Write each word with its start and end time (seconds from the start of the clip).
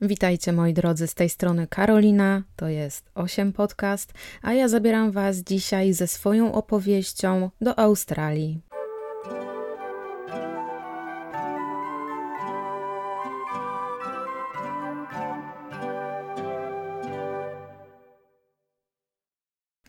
Witajcie 0.00 0.52
moi 0.52 0.72
drodzy, 0.72 1.06
z 1.06 1.14
tej 1.14 1.28
strony 1.28 1.66
Karolina, 1.66 2.42
to 2.56 2.68
jest 2.68 3.10
8 3.14 3.52
Podcast, 3.52 4.12
a 4.42 4.52
ja 4.52 4.68
zabieram 4.68 5.10
Was 5.10 5.36
dzisiaj 5.36 5.92
ze 5.92 6.06
swoją 6.06 6.54
opowieścią 6.54 7.50
do 7.60 7.78
Australii. 7.78 8.60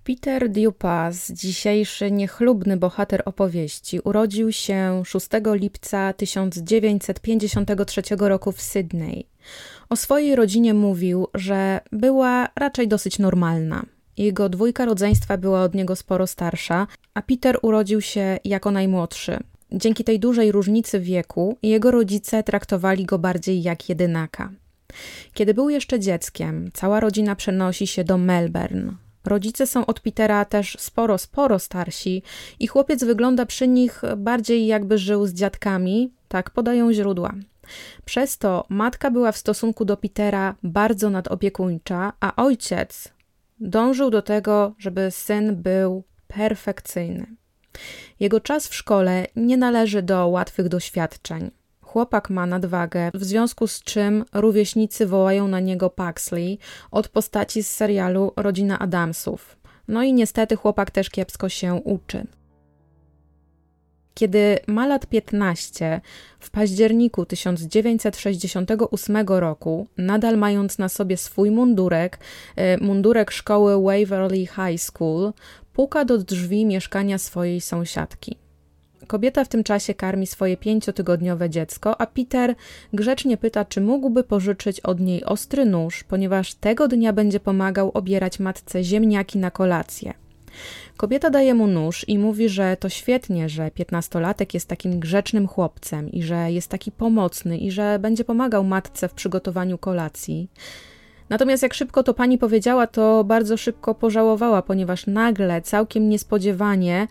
Peter 0.03 0.49
Dupas, 0.49 1.31
dzisiejszy 1.31 2.11
niechlubny 2.11 2.77
bohater 2.77 3.21
opowieści, 3.25 3.99
urodził 3.99 4.51
się 4.51 5.03
6 5.05 5.27
lipca 5.53 6.13
1953 6.13 8.01
roku 8.19 8.51
w 8.51 8.61
Sydney. 8.61 9.27
O 9.89 9.95
swojej 9.95 10.35
rodzinie 10.35 10.73
mówił, 10.73 11.27
że 11.33 11.79
była 11.91 12.47
raczej 12.55 12.87
dosyć 12.87 13.19
normalna. 13.19 13.85
Jego 14.17 14.49
dwójka 14.49 14.85
rodzeństwa 14.85 15.37
była 15.37 15.63
od 15.63 15.75
niego 15.75 15.95
sporo 15.95 16.27
starsza, 16.27 16.87
a 17.13 17.21
Peter 17.21 17.59
urodził 17.61 18.01
się 18.01 18.39
jako 18.45 18.71
najmłodszy. 18.71 19.37
Dzięki 19.71 20.03
tej 20.03 20.19
dużej 20.19 20.51
różnicy 20.51 20.99
wieku, 20.99 21.57
jego 21.63 21.91
rodzice 21.91 22.43
traktowali 22.43 23.05
go 23.05 23.19
bardziej 23.19 23.61
jak 23.61 23.89
jedynaka. 23.89 24.51
Kiedy 25.33 25.53
był 25.53 25.69
jeszcze 25.69 25.99
dzieckiem, 25.99 26.69
cała 26.73 26.99
rodzina 26.99 27.35
przenosi 27.35 27.87
się 27.87 28.03
do 28.03 28.17
Melbourne. 28.17 28.93
Rodzice 29.25 29.67
są 29.67 29.85
od 29.85 29.99
Petera 29.99 30.45
też 30.45 30.77
sporo, 30.79 31.17
sporo 31.17 31.59
starsi 31.59 32.23
i 32.59 32.67
chłopiec 32.67 33.03
wygląda 33.03 33.45
przy 33.45 33.67
nich 33.67 34.01
bardziej 34.17 34.67
jakby 34.67 34.97
żył 34.97 35.27
z 35.27 35.33
dziadkami, 35.33 36.11
tak 36.27 36.49
podają 36.49 36.93
źródła. 36.93 37.33
Przez 38.05 38.37
to 38.37 38.65
matka 38.69 39.11
była 39.11 39.31
w 39.31 39.37
stosunku 39.37 39.85
do 39.85 39.97
Petera 39.97 40.55
bardzo 40.63 41.09
nadopiekuńcza, 41.09 42.13
a 42.19 42.35
ojciec 42.35 43.13
dążył 43.59 44.09
do 44.09 44.21
tego, 44.21 44.73
żeby 44.77 45.11
syn 45.11 45.55
był 45.55 46.03
perfekcyjny. 46.27 47.25
Jego 48.19 48.39
czas 48.39 48.67
w 48.67 48.75
szkole 48.75 49.27
nie 49.35 49.57
należy 49.57 50.01
do 50.01 50.27
łatwych 50.27 50.67
doświadczeń. 50.67 51.51
Chłopak 51.81 52.29
ma 52.29 52.45
nadwagę, 52.45 53.11
w 53.13 53.23
związku 53.23 53.67
z 53.67 53.83
czym 53.83 54.25
rówieśnicy 54.33 55.05
wołają 55.05 55.47
na 55.47 55.59
niego 55.59 55.89
Paxley 55.89 56.59
od 56.91 57.07
postaci 57.07 57.63
z 57.63 57.71
serialu 57.71 58.33
Rodzina 58.35 58.79
Adamsów. 58.79 59.57
No 59.87 60.03
i 60.03 60.13
niestety 60.13 60.55
chłopak 60.55 60.91
też 60.91 61.09
kiepsko 61.09 61.49
się 61.49 61.73
uczy. 61.73 62.27
Kiedy 64.19 64.59
ma 64.67 64.87
lat 64.87 65.05
15, 65.05 66.01
w 66.39 66.49
październiku 66.49 67.25
1968 67.25 69.27
roku, 69.27 69.87
nadal 69.97 70.37
mając 70.37 70.77
na 70.77 70.89
sobie 70.89 71.17
swój 71.17 71.51
mundurek, 71.51 72.19
e, 72.55 72.77
mundurek 72.77 73.31
szkoły 73.31 73.83
Waverly 73.83 74.37
High 74.37 74.81
School, 74.81 75.33
puka 75.73 76.05
do 76.05 76.17
drzwi 76.17 76.65
mieszkania 76.65 77.17
swojej 77.17 77.61
sąsiadki. 77.61 78.35
Kobieta 79.07 79.43
w 79.43 79.47
tym 79.47 79.63
czasie 79.63 79.93
karmi 79.93 80.27
swoje 80.27 80.57
pięciotygodniowe 80.57 81.49
dziecko, 81.49 82.01
a 82.01 82.05
Peter 82.05 82.55
grzecznie 82.93 83.37
pyta, 83.37 83.65
czy 83.65 83.81
mógłby 83.81 84.23
pożyczyć 84.23 84.79
od 84.79 84.99
niej 84.99 85.23
ostry 85.23 85.65
nóż, 85.65 86.03
ponieważ 86.03 86.53
tego 86.53 86.87
dnia 86.87 87.13
będzie 87.13 87.39
pomagał 87.39 87.91
obierać 87.93 88.39
matce 88.39 88.83
ziemniaki 88.83 89.37
na 89.37 89.51
kolację. 89.51 90.13
Kobieta 90.97 91.29
daje 91.29 91.53
mu 91.53 91.67
nóż 91.67 92.05
i 92.07 92.19
mówi, 92.19 92.49
że 92.49 92.77
to 92.77 92.89
świetnie, 92.89 93.49
że 93.49 93.71
piętnastolatek 93.71 94.53
jest 94.53 94.67
takim 94.67 94.99
grzecznym 94.99 95.47
chłopcem 95.47 96.11
i 96.11 96.23
że 96.23 96.51
jest 96.51 96.69
taki 96.69 96.91
pomocny 96.91 97.57
i 97.57 97.71
że 97.71 97.99
będzie 97.99 98.23
pomagał 98.23 98.63
matce 98.63 99.09
w 99.09 99.13
przygotowaniu 99.13 99.77
kolacji. 99.77 100.49
Natomiast 101.29 101.63
jak 101.63 101.73
szybko 101.73 102.03
to 102.03 102.13
pani 102.13 102.37
powiedziała, 102.37 102.87
to 102.87 103.23
bardzo 103.23 103.57
szybko 103.57 103.95
pożałowała, 103.95 104.61
ponieważ 104.61 105.07
nagle, 105.07 105.61
całkiem 105.61 106.09
niespodziewanie, 106.09 107.07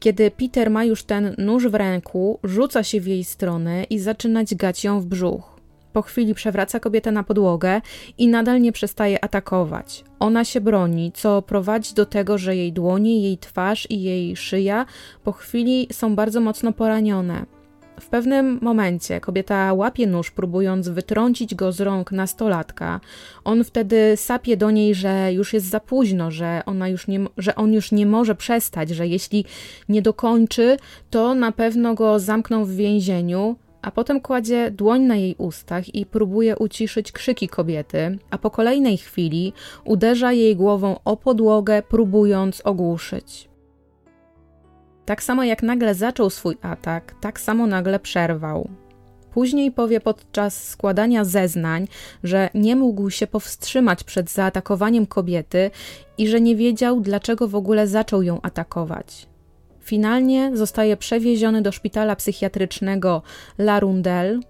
kiedy 0.00 0.30
Peter 0.30 0.70
ma 0.70 0.84
już 0.84 1.04
ten 1.04 1.34
nóż 1.38 1.68
w 1.68 1.74
ręku, 1.74 2.38
rzuca 2.44 2.82
się 2.82 3.00
w 3.00 3.06
jej 3.06 3.24
stronę 3.24 3.84
i 3.84 3.98
zaczyna 3.98 4.44
dźgać 4.44 4.84
ją 4.84 5.00
w 5.00 5.06
brzuch. 5.06 5.51
Po 5.92 6.02
chwili 6.02 6.34
przewraca 6.34 6.80
kobietę 6.80 7.12
na 7.12 7.22
podłogę 7.22 7.80
i 8.18 8.28
nadal 8.28 8.60
nie 8.60 8.72
przestaje 8.72 9.24
atakować. 9.24 10.04
Ona 10.18 10.44
się 10.44 10.60
broni, 10.60 11.12
co 11.14 11.42
prowadzi 11.42 11.94
do 11.94 12.06
tego, 12.06 12.38
że 12.38 12.56
jej 12.56 12.72
dłonie, 12.72 13.22
jej 13.22 13.38
twarz 13.38 13.86
i 13.90 14.02
jej 14.02 14.36
szyja 14.36 14.86
po 15.24 15.32
chwili 15.32 15.88
są 15.92 16.14
bardzo 16.14 16.40
mocno 16.40 16.72
poranione. 16.72 17.46
W 18.00 18.08
pewnym 18.08 18.58
momencie 18.62 19.20
kobieta 19.20 19.72
łapie 19.72 20.06
nóż, 20.06 20.30
próbując 20.30 20.88
wytrącić 20.88 21.54
go 21.54 21.72
z 21.72 21.80
rąk 21.80 22.12
nastolatka. 22.12 23.00
On 23.44 23.64
wtedy 23.64 24.16
sapie 24.16 24.56
do 24.56 24.70
niej, 24.70 24.94
że 24.94 25.32
już 25.32 25.52
jest 25.52 25.66
za 25.66 25.80
późno, 25.80 26.30
że, 26.30 26.62
ona 26.66 26.88
już 26.88 27.08
nie, 27.08 27.20
że 27.36 27.54
on 27.54 27.72
już 27.72 27.92
nie 27.92 28.06
może 28.06 28.34
przestać, 28.34 28.90
że 28.90 29.06
jeśli 29.06 29.44
nie 29.88 30.02
dokończy, 30.02 30.76
to 31.10 31.34
na 31.34 31.52
pewno 31.52 31.94
go 31.94 32.18
zamkną 32.18 32.64
w 32.64 32.70
więzieniu. 32.70 33.56
A 33.82 33.90
potem 33.90 34.20
kładzie 34.20 34.70
dłoń 34.70 35.02
na 35.02 35.16
jej 35.16 35.34
ustach 35.38 35.94
i 35.94 36.06
próbuje 36.06 36.56
uciszyć 36.56 37.12
krzyki 37.12 37.48
kobiety, 37.48 38.18
a 38.30 38.38
po 38.38 38.50
kolejnej 38.50 38.96
chwili 38.96 39.52
uderza 39.84 40.32
jej 40.32 40.56
głową 40.56 40.96
o 41.04 41.16
podłogę, 41.16 41.82
próbując 41.82 42.60
ogłuszyć. 42.60 43.48
Tak 45.04 45.22
samo 45.22 45.44
jak 45.44 45.62
nagle 45.62 45.94
zaczął 45.94 46.30
swój 46.30 46.56
atak, 46.62 47.14
tak 47.20 47.40
samo 47.40 47.66
nagle 47.66 48.00
przerwał. 48.00 48.68
Później 49.30 49.72
powie 49.72 50.00
podczas 50.00 50.68
składania 50.68 51.24
zeznań, 51.24 51.88
że 52.24 52.50
nie 52.54 52.76
mógł 52.76 53.10
się 53.10 53.26
powstrzymać 53.26 54.04
przed 54.04 54.30
zaatakowaniem 54.30 55.06
kobiety 55.06 55.70
i 56.18 56.28
że 56.28 56.40
nie 56.40 56.56
wiedział, 56.56 57.00
dlaczego 57.00 57.48
w 57.48 57.54
ogóle 57.54 57.86
zaczął 57.86 58.22
ją 58.22 58.40
atakować. 58.42 59.31
Finalnie 59.82 60.56
zostaje 60.56 60.96
przewieziony 60.96 61.62
do 61.62 61.72
szpitala 61.72 62.16
psychiatrycznego 62.16 63.22
La 63.58 63.80
Rundelle 63.80 64.40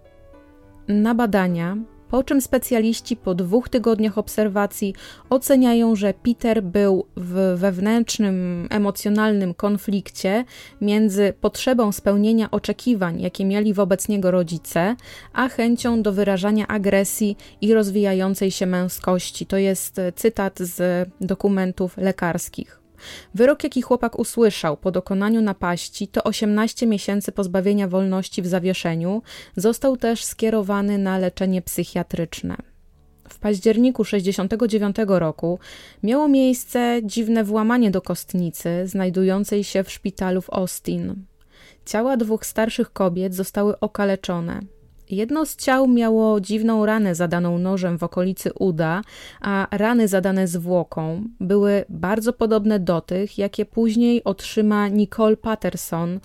na 0.88 1.15
badania, 1.15 1.76
po 2.10 2.25
czym 2.25 2.41
specjaliści 2.41 3.16
po 3.16 3.34
dwóch 3.34 3.69
tygodniach 3.69 4.19
obserwacji 4.19 4.94
oceniają, 5.31 5.97
że 5.97 6.15
Peter 6.15 6.62
był 6.62 7.06
w 7.16 7.54
wewnętrznym, 7.56 8.69
emocjonalnym 8.71 9.54
konflikcie 9.54 10.44
między 10.81 11.32
potrzebą 11.41 11.92
spełnienia 11.92 12.50
oczekiwań, 12.50 13.21
jakie 13.21 13.44
mieli 13.44 13.75
wobec 13.75 14.09
niego 14.09 14.31
rodzice, 14.31 14.97
a 15.32 15.48
chęcią 15.48 16.03
do 16.03 16.12
wyrażania 16.12 16.66
agresji 16.69 17.37
i 17.60 17.75
rozwijającej 17.75 18.50
się 18.50 18.66
męskości. 18.66 19.47
To 19.47 19.56
jest 19.56 20.00
cytat 20.16 20.59
z 20.59 21.09
dokumentów 21.21 21.97
lekarskich. 21.97 22.81
Wyrok, 23.34 23.64
jaki 23.64 23.82
chłopak 23.82 24.18
usłyszał 24.18 24.76
po 24.76 24.90
dokonaniu 24.90 25.42
napaści, 25.42 26.08
to 26.08 26.24
18 26.24 26.86
miesięcy 26.86 27.32
pozbawienia 27.32 27.88
wolności 27.88 28.42
w 28.42 28.46
zawieszeniu. 28.46 29.22
Został 29.56 29.96
też 29.96 30.24
skierowany 30.24 30.98
na 30.98 31.18
leczenie 31.18 31.62
psychiatryczne. 31.62 32.56
W 33.28 33.38
październiku 33.38 34.04
1969 34.04 34.96
roku 35.06 35.58
miało 36.02 36.28
miejsce 36.28 37.00
dziwne 37.04 37.44
włamanie 37.44 37.91
do 37.91 38.02
kostnicy 38.02 38.86
znajdującej 38.86 39.64
się 39.64 39.84
w 39.84 39.91
szpitalu 39.91 40.42
w 40.42 40.50
Austin. 40.50 41.24
Ciała 41.86 42.16
dwóch 42.16 42.46
starszych 42.46 42.92
kobiet 42.92 43.34
zostały 43.34 43.80
okaleczone. 43.80 44.60
Jedno 45.12 45.46
z 45.46 45.56
ciał 45.56 45.88
miało 45.88 46.40
dziwną 46.40 46.86
ranę 46.86 47.14
zadaną 47.14 47.58
nożem 47.58 47.98
w 47.98 48.02
okolicy 48.02 48.52
uda, 48.52 49.02
a 49.40 49.68
rany 49.70 50.08
zadane 50.08 50.48
zwłoką 50.48 51.24
były 51.40 51.84
bardzo 51.88 52.32
podobne 52.32 52.80
do 52.80 53.00
tych, 53.00 53.38
jakie 53.38 53.64
później 53.64 54.24
otrzyma 54.24 54.88
Nicole 54.88 55.36
Patterson, 55.36 56.20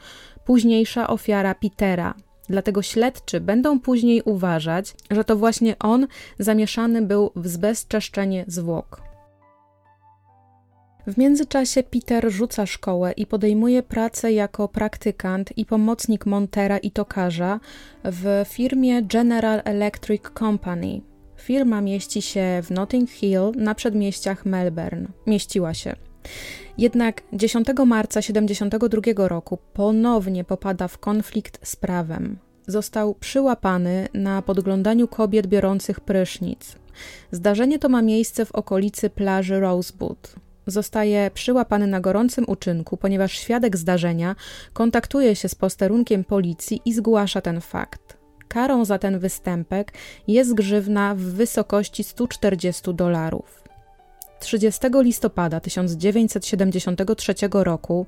późniejsza 0.46 1.08
ofiara 1.08 1.56
Petera. 1.56 2.14
Dlatego 2.50 2.82
śledczy 2.82 3.42
będą 3.42 3.80
później 3.80 4.22
uważać, 4.22 4.96
że 5.12 5.24
to 5.24 5.36
właśnie 5.36 5.80
on 5.80 6.08
zamieszany 6.40 7.02
był 7.02 7.32
w 7.36 7.48
zbezczeszczenie 7.48 8.46
zwłok. 8.48 9.07
W 11.08 11.18
międzyczasie 11.18 11.84
Peter 11.84 12.32
rzuca 12.32 12.66
szkołę 12.66 13.12
i 13.12 13.26
podejmuje 13.26 13.84
pracę 13.84 14.34
jako 14.34 14.68
praktykant 14.68 15.58
i 15.58 15.66
pomocnik 15.66 16.26
montera 16.26 16.78
i 16.78 16.92
tokarza 16.92 17.60
w 18.04 18.46
firmie 18.48 19.04
General 19.04 19.62
Electric 19.66 20.22
Company. 20.40 21.02
Firma 21.38 21.82
mieści 21.82 22.22
się 22.22 22.62
w 22.64 22.72
Notting 22.72 23.10
Hill 23.10 23.52
na 23.56 23.76
przedmieściach 23.76 24.46
Melbourne. 24.46 25.08
Mieściła 25.28 25.74
się. 25.74 25.96
Jednak 26.78 27.22
10 27.34 27.68
marca 27.86 28.22
1972 28.22 29.28
roku 29.28 29.58
ponownie 29.74 30.44
popada 30.44 30.88
w 30.88 30.98
konflikt 30.98 31.68
z 31.68 31.76
prawem. 31.76 32.38
Został 32.68 33.16
przyłapany 33.16 34.08
na 34.14 34.42
podglądaniu 34.42 35.08
kobiet 35.08 35.48
biorących 35.48 36.00
prysznic. 36.00 36.76
Zdarzenie 37.32 37.80
to 37.80 37.90
ma 37.90 38.02
miejsce 38.02 38.46
w 38.46 38.52
okolicy 38.52 39.10
plaży 39.10 39.60
Rosebud 39.60 40.47
zostaje 40.68 41.32
przyłapany 41.34 41.88
na 41.88 42.00
gorącym 42.00 42.46
uczynku, 42.48 42.98
ponieważ 42.98 43.32
świadek 43.32 43.78
zdarzenia 43.78 44.36
kontaktuje 44.74 45.36
się 45.36 45.50
z 45.50 45.56
posterunkiem 45.56 46.24
policji 46.24 46.82
i 46.86 46.94
zgłasza 46.94 47.42
ten 47.42 47.62
fakt. 47.62 48.18
karą 48.48 48.86
za 48.86 48.98
ten 49.00 49.20
występek 49.20 49.94
jest 50.28 50.54
grzywna 50.54 51.16
w 51.16 51.20
wysokości 51.20 52.04
140 52.04 52.94
dolarów. 52.94 53.64
30 54.40 54.80
listopada 54.94 55.60
1973 55.60 57.34
roku 57.52 58.06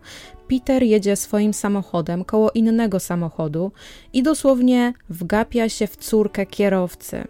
Peter 0.47 0.83
jedzie 0.83 1.15
swoim 1.15 1.53
samochodem 1.53 2.23
koło 2.25 2.51
innego 2.51 2.99
samochodu 2.99 3.71
i 4.13 4.23
dosłownie 4.23 4.93
wgapia 5.09 5.69
się 5.69 5.87
w 5.87 5.97
córkę 5.97 6.45
kierowcy. 6.45 7.27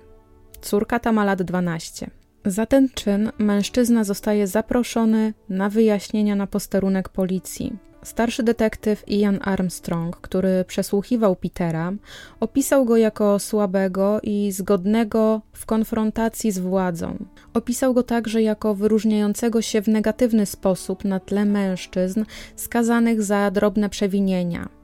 Córka 0.61 0.99
ta 0.99 1.11
ma 1.11 1.25
lat 1.25 1.41
12. 1.41 2.18
Za 2.45 2.65
ten 2.65 2.89
czyn 2.89 3.31
mężczyzna 3.37 4.03
zostaje 4.03 4.47
zaproszony 4.47 5.33
na 5.49 5.69
wyjaśnienia 5.69 6.35
na 6.35 6.47
posterunek 6.47 7.09
policji. 7.09 7.77
Starszy 8.03 8.43
detektyw 8.43 9.03
Ian 9.07 9.39
Armstrong, 9.41 10.15
który 10.15 10.65
przesłuchiwał 10.67 11.35
Petera, 11.35 11.93
opisał 12.39 12.85
go 12.85 12.97
jako 12.97 13.39
słabego 13.39 14.19
i 14.23 14.51
zgodnego 14.51 15.41
w 15.53 15.65
konfrontacji 15.65 16.51
z 16.51 16.59
władzą. 16.59 17.17
Opisał 17.53 17.93
go 17.93 18.03
także 18.03 18.41
jako 18.41 18.75
wyróżniającego 18.75 19.61
się 19.61 19.81
w 19.81 19.87
negatywny 19.87 20.45
sposób 20.45 21.05
na 21.05 21.19
tle 21.19 21.45
mężczyzn 21.45 22.25
skazanych 22.55 23.23
za 23.23 23.51
drobne 23.51 23.89
przewinienia. 23.89 24.78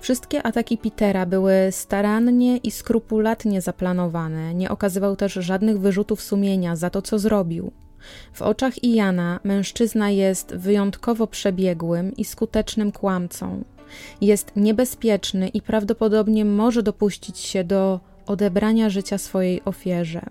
Wszystkie 0.00 0.42
ataki 0.42 0.78
Petera 0.78 1.26
były 1.26 1.52
starannie 1.70 2.56
i 2.56 2.70
skrupulatnie 2.70 3.60
zaplanowane, 3.60 4.54
nie 4.54 4.70
okazywał 4.70 5.16
też 5.16 5.32
żadnych 5.32 5.80
wyrzutów 5.80 6.22
sumienia 6.22 6.76
za 6.76 6.90
to, 6.90 7.02
co 7.02 7.18
zrobił. 7.18 7.72
W 8.32 8.42
oczach 8.42 8.84
Iana 8.84 9.40
mężczyzna 9.44 10.10
jest 10.10 10.54
wyjątkowo 10.54 11.26
przebiegłym 11.26 12.16
i 12.16 12.24
skutecznym 12.24 12.92
kłamcą. 12.92 13.64
Jest 14.20 14.52
niebezpieczny 14.56 15.48
i 15.48 15.62
prawdopodobnie 15.62 16.44
może 16.44 16.82
dopuścić 16.82 17.38
się 17.38 17.64
do 17.64 18.00
odebrania 18.26 18.90
życia 18.90 19.18
swojej 19.18 19.62
ofierze. 19.64 20.22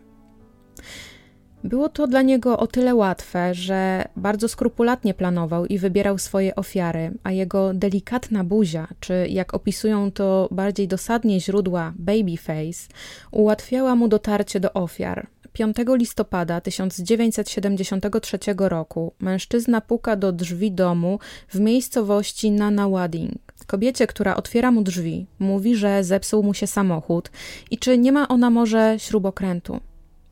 Było 1.63 1.89
to 1.89 2.07
dla 2.07 2.21
niego 2.21 2.59
o 2.59 2.67
tyle 2.67 2.95
łatwe, 2.95 3.53
że 3.53 4.05
bardzo 4.15 4.47
skrupulatnie 4.47 5.13
planował 5.13 5.65
i 5.65 5.77
wybierał 5.77 6.17
swoje 6.17 6.55
ofiary, 6.55 7.11
a 7.23 7.31
jego 7.31 7.73
delikatna 7.73 8.43
buzia, 8.43 8.87
czy 8.99 9.27
jak 9.29 9.53
opisują 9.53 10.11
to 10.11 10.47
bardziej 10.51 10.87
dosadnie 10.87 11.39
źródła 11.39 11.93
babyface, 11.95 12.87
ułatwiała 13.31 13.95
mu 13.95 14.07
dotarcie 14.07 14.59
do 14.59 14.73
ofiar. 14.73 15.27
5 15.53 15.77
listopada 15.87 16.61
1973 16.61 18.37
roku 18.57 19.13
mężczyzna 19.19 19.81
puka 19.81 20.15
do 20.15 20.31
drzwi 20.31 20.71
domu 20.71 21.19
w 21.49 21.59
miejscowości 21.59 22.51
Nanawading. 22.51 23.53
Kobiecie, 23.67 24.07
która 24.07 24.35
otwiera 24.35 24.71
mu 24.71 24.81
drzwi, 24.81 25.25
mówi, 25.39 25.75
że 25.75 26.03
zepsuł 26.03 26.43
mu 26.43 26.53
się 26.53 26.67
samochód 26.67 27.31
i 27.71 27.77
czy 27.77 27.97
nie 27.97 28.11
ma 28.11 28.27
ona 28.27 28.49
może 28.49 28.95
śrubokrętu. 28.97 29.79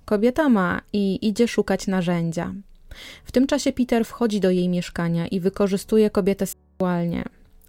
Kobieta 0.06 0.50
ma 0.50 0.82
i 0.94 1.28
idzie 1.28 1.48
szukać 1.48 1.88
narzędzia. 1.88 2.54
W 3.24 3.32
tym 3.32 3.48
czasie 3.48 3.72
Peter 3.72 4.06
wchodzi 4.06 4.40
do 4.40 4.52
jej 4.52 4.70
mieszkania 4.70 5.28
i 5.28 5.40
wykorzystuje 5.40 6.10
kobietę 6.10 6.46
seksualnie. 6.46 7.24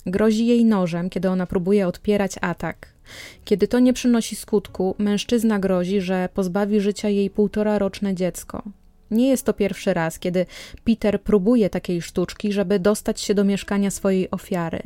Grozi 0.07 0.47
jej 0.47 0.65
nożem, 0.65 1.11
kiedy 1.11 1.29
ona 1.29 1.47
próbuje 1.47 1.87
odpierać 1.87 2.33
atak. 2.41 2.89
Kiedy 3.45 3.69
to 3.69 3.79
nie 3.79 3.93
przynosi 3.93 4.37
skutku, 4.37 4.95
mężczyzna 4.99 5.59
grozi, 5.59 6.01
że 6.01 6.29
pozbawi 6.35 6.81
życia 6.81 7.09
jej 7.09 7.31
półtora 7.31 7.79
roczne 7.79 8.15
dziecko. 8.15 8.63
Nie 9.11 9.29
jest 9.29 9.47
to 9.47 9.53
pierwszy 9.53 9.95
raz, 9.95 10.19
kiedy 10.19 10.47
Peter 10.85 11.23
próbuje 11.23 11.71
takiej 11.71 12.03
sztuczki, 12.03 12.53
żeby 12.53 12.79
dostać 12.79 13.21
się 13.21 13.35
do 13.35 13.45
mieszkania 13.45 13.91
swojej 13.91 14.31
ofiary. 14.31 14.83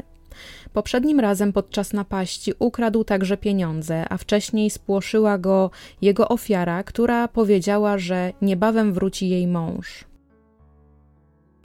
Poprzednim 0.73 1.21
razem 1.21 1.53
podczas 1.53 1.93
napaści 1.93 2.53
ukradł 2.59 3.05
także 3.05 3.37
pieniądze, 3.37 4.05
a 4.09 4.17
wcześniej 4.17 4.71
spłoszyła 4.71 5.39
go 5.39 5.71
jego 6.03 6.29
ofiara, 6.29 6.83
która 6.83 7.29
powiedziała, 7.29 7.99
że 7.99 8.33
niebawem 8.43 8.93
wróci 8.93 9.29
jej 9.29 9.47
mąż. 9.47 10.11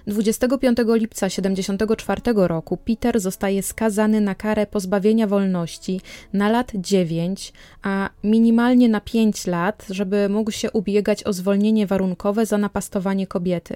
25 0.08 0.78
lipca 0.88 1.28
1974 1.30 2.22
roku 2.36 2.78
Peter 2.78 3.20
zostaje 3.20 3.64
skazany 3.64 4.22
na 4.22 4.36
karę 4.36 4.68
pozbawienia 4.68 5.28
wolności 5.28 6.02
na 6.34 6.50
lat 6.50 6.72
9, 6.76 7.54
a 7.84 8.10
minimalnie 8.24 8.90
na 8.90 9.02
5 9.02 9.48
lat, 9.48 9.86
żeby 9.90 10.30
mógł 10.30 10.52
się 10.52 10.72
ubiegać 10.72 11.24
o 11.24 11.34
zwolnienie 11.34 11.88
warunkowe 11.88 12.46
za 12.46 12.58
napastowanie 12.58 13.28
kobiety. 13.28 13.76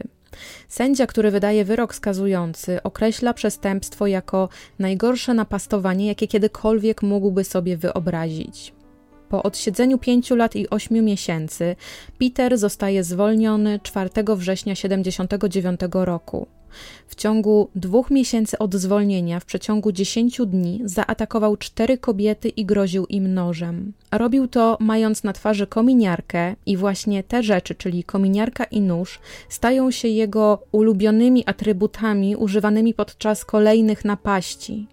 Sędzia, 0.67 1.07
który 1.07 1.31
wydaje 1.31 1.65
wyrok 1.65 1.95
skazujący, 1.95 2.83
określa 2.83 3.33
przestępstwo 3.33 4.07
jako 4.07 4.49
najgorsze 4.79 5.33
napastowanie, 5.33 6.07
jakie 6.07 6.27
kiedykolwiek 6.27 7.01
mógłby 7.01 7.43
sobie 7.43 7.77
wyobrazić. 7.77 8.73
Po 9.29 9.43
odsiedzeniu 9.43 9.97
pięciu 9.97 10.35
lat 10.35 10.55
i 10.55 10.69
ośmiu 10.69 11.03
miesięcy, 11.03 11.75
Peter 12.19 12.57
zostaje 12.57 13.03
zwolniony 13.03 13.79
4 13.83 14.09
września 14.35 14.75
1979 14.75 15.79
roku. 15.93 16.58
W 17.07 17.15
ciągu 17.15 17.69
dwóch 17.75 18.11
miesięcy 18.11 18.57
od 18.57 18.75
zwolnienia, 18.75 19.39
w 19.39 19.45
przeciągu 19.45 19.91
dziesięciu 19.91 20.45
dni, 20.45 20.81
zaatakował 20.85 21.57
cztery 21.57 21.97
kobiety 21.97 22.49
i 22.49 22.65
groził 22.65 23.05
im 23.05 23.33
nożem. 23.33 23.93
Robił 24.11 24.47
to 24.47 24.77
mając 24.79 25.23
na 25.23 25.33
twarzy 25.33 25.67
kominiarkę, 25.67 26.55
i 26.65 26.77
właśnie 26.77 27.23
te 27.23 27.43
rzeczy, 27.43 27.75
czyli 27.75 28.03
kominiarka 28.03 28.63
i 28.63 28.81
nóż, 28.81 29.19
stają 29.49 29.91
się 29.91 30.07
jego 30.07 30.63
ulubionymi 30.71 31.43
atrybutami 31.45 32.35
używanymi 32.35 32.93
podczas 32.93 33.45
kolejnych 33.45 34.05
napaści. 34.05 34.87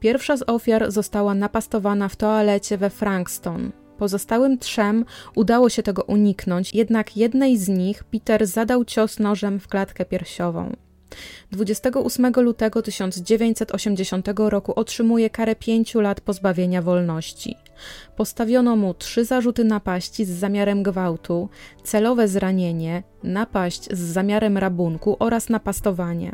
Pierwsza 0.00 0.36
z 0.36 0.42
ofiar 0.46 0.92
została 0.92 1.34
napastowana 1.34 2.08
w 2.08 2.16
toalecie 2.16 2.78
we 2.78 2.90
Frankston. 2.90 3.72
Pozostałym 3.98 4.58
trzem 4.58 5.04
udało 5.34 5.68
się 5.68 5.82
tego 5.82 6.02
uniknąć, 6.02 6.74
jednak 6.74 7.16
jednej 7.16 7.58
z 7.58 7.68
nich 7.68 8.04
Peter 8.04 8.46
zadał 8.46 8.84
cios 8.84 9.18
nożem 9.18 9.60
w 9.60 9.68
klatkę 9.68 10.04
piersiową. 10.04 10.76
28 11.52 12.32
lutego 12.36 12.82
1980 12.82 14.28
roku 14.36 14.72
otrzymuje 14.74 15.30
karę 15.30 15.56
pięciu 15.56 16.00
lat 16.00 16.20
pozbawienia 16.20 16.82
wolności. 16.82 17.56
Postawiono 18.16 18.76
mu 18.76 18.94
trzy 18.94 19.24
zarzuty 19.24 19.64
napaści 19.64 20.24
z 20.24 20.30
zamiarem 20.30 20.82
gwałtu, 20.82 21.48
celowe 21.82 22.28
zranienie, 22.28 23.02
napaść 23.22 23.84
z 23.92 23.98
zamiarem 23.98 24.58
rabunku 24.58 25.16
oraz 25.18 25.48
napastowanie. 25.48 26.32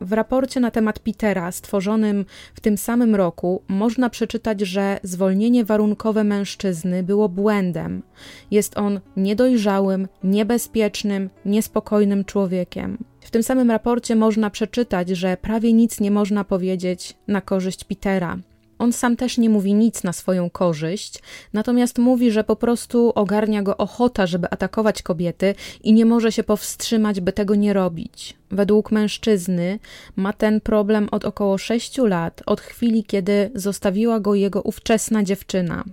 W 0.00 0.12
raporcie 0.12 0.60
na 0.60 0.70
temat 0.70 0.98
Petera, 0.98 1.52
stworzonym 1.52 2.24
w 2.54 2.60
tym 2.60 2.78
samym 2.78 3.14
roku, 3.14 3.62
można 3.68 4.10
przeczytać, 4.10 4.60
że 4.60 5.00
zwolnienie 5.02 5.64
warunkowe 5.64 6.24
mężczyzny 6.24 7.02
było 7.02 7.28
błędem. 7.28 8.02
Jest 8.50 8.78
on 8.78 9.00
niedojrzałym, 9.16 10.08
niebezpiecznym, 10.24 11.30
niespokojnym 11.44 12.24
człowiekiem. 12.24 13.11
W 13.22 13.30
tym 13.30 13.42
samym 13.42 13.70
raporcie 13.70 14.16
można 14.16 14.50
przeczytać, 14.50 15.08
że 15.08 15.36
prawie 15.36 15.72
nic 15.72 16.00
nie 16.00 16.10
można 16.10 16.44
powiedzieć 16.44 17.14
na 17.28 17.40
korzyść 17.40 17.84
Petera. 17.84 18.38
On 18.78 18.92
sam 18.92 19.16
też 19.16 19.38
nie 19.38 19.50
mówi 19.50 19.74
nic 19.74 20.04
na 20.04 20.12
swoją 20.12 20.50
korzyść, 20.50 21.18
natomiast 21.52 21.98
mówi, 21.98 22.30
że 22.30 22.44
po 22.44 22.56
prostu 22.56 23.12
ogarnia 23.14 23.62
go 23.62 23.76
ochota, 23.76 24.26
żeby 24.26 24.50
atakować 24.50 25.02
kobiety 25.02 25.54
i 25.82 25.92
nie 25.92 26.06
może 26.06 26.32
się 26.32 26.42
powstrzymać, 26.42 27.20
by 27.20 27.32
tego 27.32 27.54
nie 27.54 27.72
robić. 27.72 28.36
Według 28.50 28.90
mężczyzny 28.90 29.78
ma 30.16 30.32
ten 30.32 30.60
problem 30.60 31.08
od 31.10 31.24
około 31.24 31.58
6 31.58 31.98
lat, 31.98 32.42
od 32.46 32.60
chwili, 32.60 33.04
kiedy 33.04 33.50
zostawiła 33.54 34.20
go 34.20 34.34
jego 34.34 34.62
ówczesna 34.62 35.22
dziewczyna. 35.22 35.84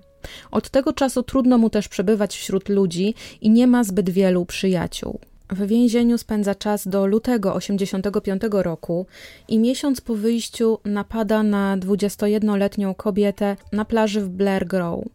Od 0.51 0.69
tego 0.69 0.93
czasu 0.93 1.23
trudno 1.23 1.57
mu 1.57 1.69
też 1.69 1.87
przebywać 1.87 2.37
wśród 2.37 2.69
ludzi 2.69 3.15
i 3.41 3.49
nie 3.49 3.67
ma 3.67 3.83
zbyt 3.83 4.09
wielu 4.09 4.45
przyjaciół. 4.45 5.19
W 5.51 5.67
więzieniu 5.67 6.17
spędza 6.17 6.55
czas 6.55 6.87
do 6.87 7.05
lutego 7.05 7.53
85 7.53 8.41
roku 8.51 9.05
i 9.47 9.59
miesiąc 9.59 10.01
po 10.01 10.15
wyjściu 10.15 10.79
napada 10.85 11.43
na 11.43 11.77
21-letnią 11.77 12.95
kobietę 12.95 13.57
na 13.71 13.85
plaży 13.85 14.21
w 14.21 14.29
Blair 14.29 14.67
Grove. 14.67 15.05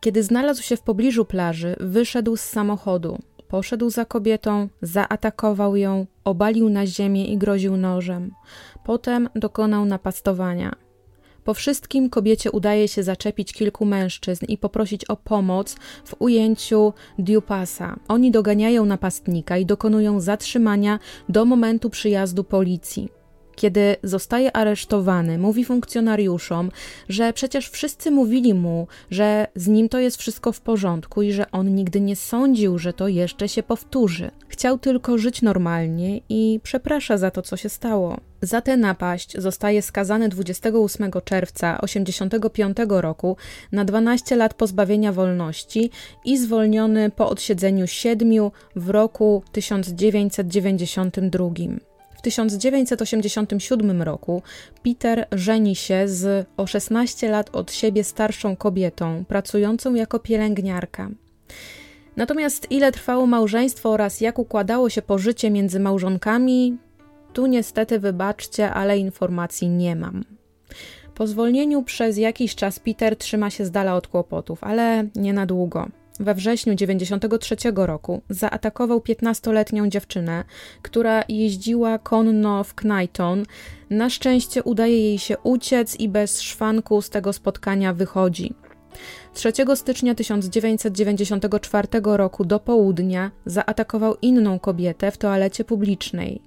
Kiedy 0.00 0.22
znalazł 0.22 0.62
się 0.62 0.76
w 0.76 0.82
pobliżu 0.82 1.24
plaży, 1.24 1.76
wyszedł 1.80 2.36
z 2.36 2.40
samochodu. 2.40 3.18
Poszedł 3.48 3.90
za 3.90 4.04
kobietą, 4.04 4.68
zaatakował 4.82 5.76
ją, 5.76 6.06
obalił 6.24 6.68
na 6.68 6.86
ziemię 6.86 7.26
i 7.26 7.38
groził 7.38 7.76
nożem. 7.76 8.30
Potem 8.84 9.28
dokonał 9.34 9.84
napastowania. 9.84 10.83
Po 11.44 11.54
wszystkim 11.54 12.10
kobiecie 12.10 12.50
udaje 12.50 12.88
się 12.88 13.02
zaczepić 13.02 13.52
kilku 13.52 13.84
mężczyzn 13.84 14.44
i 14.48 14.58
poprosić 14.58 15.04
o 15.04 15.16
pomoc 15.16 15.76
w 16.04 16.14
ujęciu 16.18 16.92
Dupasa. 17.18 17.96
Oni 18.08 18.30
doganiają 18.30 18.84
napastnika 18.84 19.58
i 19.58 19.66
dokonują 19.66 20.20
zatrzymania 20.20 20.98
do 21.28 21.44
momentu 21.44 21.90
przyjazdu 21.90 22.44
policji. 22.44 23.23
Kiedy 23.56 23.96
zostaje 24.02 24.56
aresztowany, 24.56 25.38
mówi 25.38 25.64
funkcjonariuszom, 25.64 26.70
że 27.08 27.32
przecież 27.32 27.68
wszyscy 27.68 28.10
mówili 28.10 28.54
mu, 28.54 28.86
że 29.10 29.46
z 29.54 29.68
nim 29.68 29.88
to 29.88 29.98
jest 29.98 30.16
wszystko 30.16 30.52
w 30.52 30.60
porządku 30.60 31.22
i 31.22 31.32
że 31.32 31.50
on 31.50 31.74
nigdy 31.74 32.00
nie 32.00 32.16
sądził, 32.16 32.78
że 32.78 32.92
to 32.92 33.08
jeszcze 33.08 33.48
się 33.48 33.62
powtórzy. 33.62 34.30
Chciał 34.48 34.78
tylko 34.78 35.18
żyć 35.18 35.42
normalnie 35.42 36.20
i 36.28 36.60
przeprasza 36.62 37.18
za 37.18 37.30
to, 37.30 37.42
co 37.42 37.56
się 37.56 37.68
stało. 37.68 38.16
Za 38.42 38.60
tę 38.60 38.76
napaść 38.76 39.38
zostaje 39.38 39.82
skazany 39.82 40.28
28 40.28 41.10
czerwca 41.24 41.78
1985 41.78 42.76
roku 42.88 43.36
na 43.72 43.84
12 43.84 44.36
lat 44.36 44.54
pozbawienia 44.54 45.12
wolności 45.12 45.90
i 46.24 46.38
zwolniony 46.38 47.10
po 47.10 47.28
odsiedzeniu 47.28 47.86
siedmiu 47.86 48.52
w 48.76 48.90
roku 48.90 49.42
1992. 49.52 51.93
1987 52.24 54.02
roku 54.02 54.42
Peter 54.82 55.26
żeni 55.32 55.76
się 55.76 56.08
z 56.08 56.46
o 56.56 56.66
16 56.66 57.30
lat 57.30 57.50
od 57.52 57.72
siebie 57.72 58.04
starszą 58.04 58.56
kobietą, 58.56 59.24
pracującą 59.28 59.94
jako 59.94 60.18
pielęgniarka. 60.18 61.10
Natomiast 62.16 62.66
ile 62.70 62.92
trwało 62.92 63.26
małżeństwo 63.26 63.90
oraz 63.90 64.20
jak 64.20 64.38
układało 64.38 64.90
się 64.90 65.02
pożycie 65.02 65.50
między 65.50 65.80
małżonkami, 65.80 66.76
tu 67.32 67.46
niestety 67.46 68.00
wybaczcie, 68.00 68.70
ale 68.70 68.98
informacji 68.98 69.68
nie 69.68 69.96
mam. 69.96 70.24
Po 71.14 71.26
zwolnieniu 71.26 71.82
przez 71.82 72.16
jakiś 72.16 72.54
czas 72.54 72.78
Peter 72.78 73.16
trzyma 73.16 73.50
się 73.50 73.64
z 73.64 73.70
dala 73.70 73.94
od 73.94 74.06
kłopotów, 74.06 74.64
ale 74.64 75.08
nie 75.14 75.32
na 75.32 75.46
długo 75.46 75.88
we 76.20 76.34
wrześniu 76.34 76.74
93 76.74 77.56
roku 77.74 78.22
zaatakował 78.30 78.98
15-letnią 78.98 79.88
dziewczynę, 79.88 80.44
która 80.82 81.24
jeździła 81.28 81.98
konno 81.98 82.64
w 82.64 82.74
Knighton. 82.74 83.44
Na 83.90 84.10
szczęście 84.10 84.62
udaje 84.62 84.98
jej 84.98 85.18
się 85.18 85.38
uciec 85.38 86.00
i 86.00 86.08
bez 86.08 86.40
szwanku 86.40 87.02
z 87.02 87.10
tego 87.10 87.32
spotkania 87.32 87.94
wychodzi. 87.94 88.54
3 89.34 89.52
stycznia 89.74 90.14
1994 90.14 91.88
roku 92.04 92.44
do 92.44 92.60
południa 92.60 93.30
zaatakował 93.46 94.16
inną 94.22 94.58
kobietę 94.58 95.10
w 95.10 95.18
toalecie 95.18 95.64
publicznej. 95.64 96.42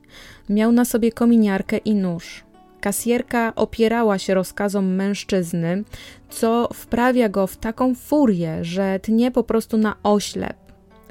Miał 0.49 0.71
na 0.71 0.85
sobie 0.85 1.11
kominiarkę 1.11 1.77
i 1.77 1.95
nóż. 1.95 2.46
Kasjerka 2.81 3.55
opierała 3.55 4.17
się 4.17 4.33
rozkazom 4.33 4.95
mężczyzny, 4.95 5.83
co 6.29 6.69
wprawia 6.73 7.29
go 7.29 7.47
w 7.47 7.57
taką 7.57 7.95
furię, 7.95 8.57
że 8.61 8.99
tnie 8.99 9.31
po 9.31 9.43
prostu 9.43 9.77
na 9.77 9.95
oślep. 10.03 10.57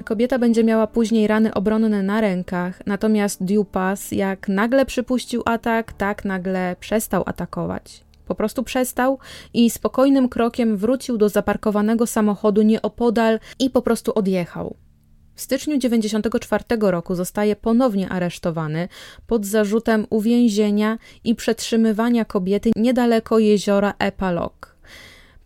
Kobieta 0.03 0.39
będzie 0.39 0.63
miała 0.63 0.87
później 0.87 1.27
rany 1.27 1.53
obronne 1.53 2.03
na 2.03 2.21
rękach, 2.21 2.81
natomiast 2.85 3.43
Dupas, 3.43 4.11
jak 4.11 4.47
nagle 4.47 4.85
przypuścił 4.85 5.41
atak, 5.45 5.93
tak 5.93 6.25
nagle 6.25 6.75
przestał 6.79 7.23
atakować. 7.25 8.03
Po 8.27 8.35
prostu 8.35 8.63
przestał 8.63 9.19
i 9.53 9.69
spokojnym 9.69 10.29
krokiem 10.29 10.77
wrócił 10.77 11.17
do 11.17 11.29
zaparkowanego 11.29 12.07
samochodu 12.07 12.61
nieopodal 12.61 13.39
i 13.59 13.69
po 13.69 13.81
prostu 13.81 14.11
odjechał. 14.15 14.75
W 15.37 15.41
styczniu 15.41 15.77
1994 15.77 16.63
roku 16.91 17.15
zostaje 17.15 17.55
ponownie 17.55 18.09
aresztowany 18.09 18.87
pod 19.27 19.45
zarzutem 19.45 20.07
uwięzienia 20.09 20.97
i 21.23 21.35
przetrzymywania 21.35 22.25
kobiety 22.25 22.71
niedaleko 22.75 23.39
jeziora 23.39 23.93
Epalok. 23.99 24.75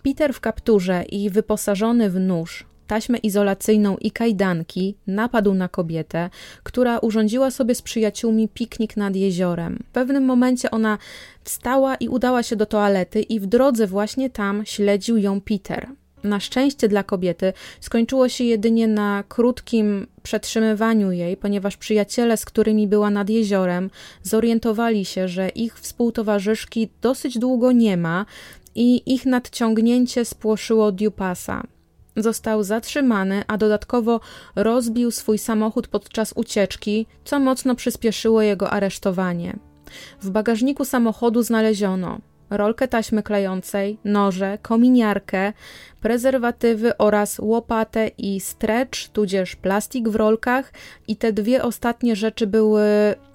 Peter 0.03 0.33
w 0.33 0.39
kapturze 0.39 1.03
i 1.03 1.29
wyposażony 1.29 2.09
w 2.09 2.19
nóż, 2.19 2.65
taśmę 2.87 3.17
izolacyjną 3.17 3.97
i 3.97 4.11
kajdanki 4.11 4.95
napadł 5.07 5.53
na 5.53 5.67
kobietę, 5.67 6.29
która 6.63 6.99
urządziła 6.99 7.51
sobie 7.51 7.75
z 7.75 7.81
przyjaciółmi 7.81 8.47
piknik 8.47 8.97
nad 8.97 9.15
jeziorem. 9.15 9.83
W 9.89 9.91
pewnym 9.91 10.25
momencie 10.25 10.71
ona 10.71 10.97
wstała 11.43 11.95
i 11.95 12.07
udała 12.07 12.43
się 12.43 12.55
do 12.55 12.65
toalety 12.65 13.21
i 13.21 13.39
w 13.39 13.45
drodze 13.45 13.87
właśnie 13.87 14.29
tam 14.29 14.65
śledził 14.65 15.17
ją 15.17 15.41
Peter. 15.41 15.87
Na 16.23 16.39
szczęście 16.39 16.87
dla 16.87 17.03
kobiety 17.03 17.53
skończyło 17.79 18.29
się 18.29 18.43
jedynie 18.43 18.87
na 18.87 19.23
krótkim 19.27 20.07
przetrzymywaniu 20.23 21.11
jej, 21.11 21.37
ponieważ 21.37 21.77
przyjaciele, 21.77 22.37
z 22.37 22.45
którymi 22.45 22.87
była 22.87 23.09
nad 23.09 23.29
jeziorem, 23.29 23.89
zorientowali 24.23 25.05
się, 25.05 25.27
że 25.27 25.49
ich 25.49 25.79
współtowarzyszki 25.79 26.89
dosyć 27.01 27.37
długo 27.37 27.71
nie 27.71 27.97
ma 27.97 28.25
i 28.75 29.13
ich 29.13 29.25
nadciągnięcie 29.25 30.25
spłoszyło 30.25 30.91
Dupasa. 30.91 31.63
Został 32.15 32.63
zatrzymany, 32.63 33.43
a 33.47 33.57
dodatkowo 33.57 34.19
rozbił 34.55 35.11
swój 35.11 35.37
samochód 35.37 35.87
podczas 35.87 36.33
ucieczki, 36.35 37.05
co 37.25 37.39
mocno 37.39 37.75
przyspieszyło 37.75 38.41
jego 38.41 38.69
aresztowanie. 38.69 39.59
W 40.21 40.29
bagażniku 40.29 40.85
samochodu 40.85 41.43
znaleziono 41.43 42.19
rolkę 42.51 42.87
taśmy 42.87 43.23
klejącej, 43.23 43.97
noże, 44.05 44.57
kominiarkę, 44.61 45.53
prezerwatywy 46.01 46.97
oraz 46.97 47.39
łopatę 47.39 48.07
i 48.17 48.39
stretch, 48.39 49.07
tudzież 49.07 49.55
plastik 49.55 50.09
w 50.09 50.15
rolkach 50.15 50.73
i 51.07 51.15
te 51.15 51.33
dwie 51.33 51.63
ostatnie 51.63 52.15
rzeczy 52.15 52.47
były 52.47 52.83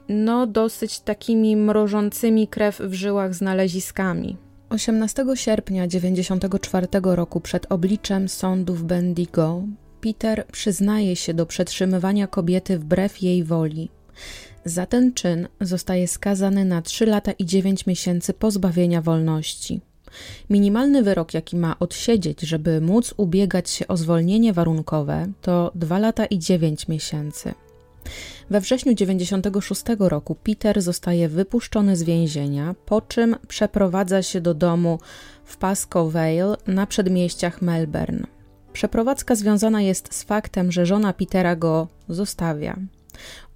no 0.08 0.46
dosyć 0.46 1.00
takimi 1.00 1.56
mrożącymi 1.56 2.48
krew 2.48 2.80
w 2.80 2.94
żyłach 2.94 3.34
znaleziskami. 3.34 4.36
18 4.70 5.24
sierpnia 5.34 5.86
1994 5.86 6.86
roku 7.02 7.40
przed 7.40 7.72
obliczem 7.72 8.28
sądu 8.28 8.74
w 8.74 8.84
Bendigo 8.84 9.62
Peter 10.00 10.46
przyznaje 10.52 11.16
się 11.16 11.34
do 11.34 11.46
przetrzymywania 11.46 12.26
kobiety 12.26 12.78
wbrew 12.78 13.22
jej 13.22 13.44
woli. 13.44 13.90
Za 14.66 14.86
ten 14.86 15.14
czyn 15.14 15.48
zostaje 15.60 16.08
skazany 16.08 16.64
na 16.64 16.82
3 16.82 17.06
lata 17.06 17.32
i 17.32 17.46
9 17.46 17.86
miesięcy 17.86 18.34
pozbawienia 18.34 19.02
wolności. 19.02 19.80
Minimalny 20.50 21.02
wyrok, 21.02 21.34
jaki 21.34 21.56
ma 21.56 21.78
odsiedzieć, 21.78 22.40
żeby 22.40 22.80
móc 22.80 23.14
ubiegać 23.16 23.70
się 23.70 23.88
o 23.88 23.96
zwolnienie 23.96 24.52
warunkowe, 24.52 25.26
to 25.42 25.72
2 25.74 25.98
lata 25.98 26.26
i 26.26 26.38
9 26.38 26.88
miesięcy. 26.88 27.54
We 28.50 28.60
wrześniu 28.60 28.94
96 28.94 29.82
roku 29.98 30.34
Peter 30.34 30.82
zostaje 30.82 31.28
wypuszczony 31.28 31.96
z 31.96 32.02
więzienia, 32.02 32.74
po 32.86 33.00
czym 33.00 33.36
przeprowadza 33.48 34.22
się 34.22 34.40
do 34.40 34.54
domu 34.54 34.98
w 35.44 35.56
Pasco 35.56 36.10
Vale 36.10 36.56
na 36.66 36.86
przedmieściach 36.86 37.62
Melbourne. 37.62 38.26
Przeprowadzka 38.72 39.34
związana 39.34 39.82
jest 39.82 40.14
z 40.14 40.22
faktem, 40.22 40.72
że 40.72 40.86
żona 40.86 41.12
Petera 41.12 41.56
go 41.56 41.88
zostawia. 42.08 42.76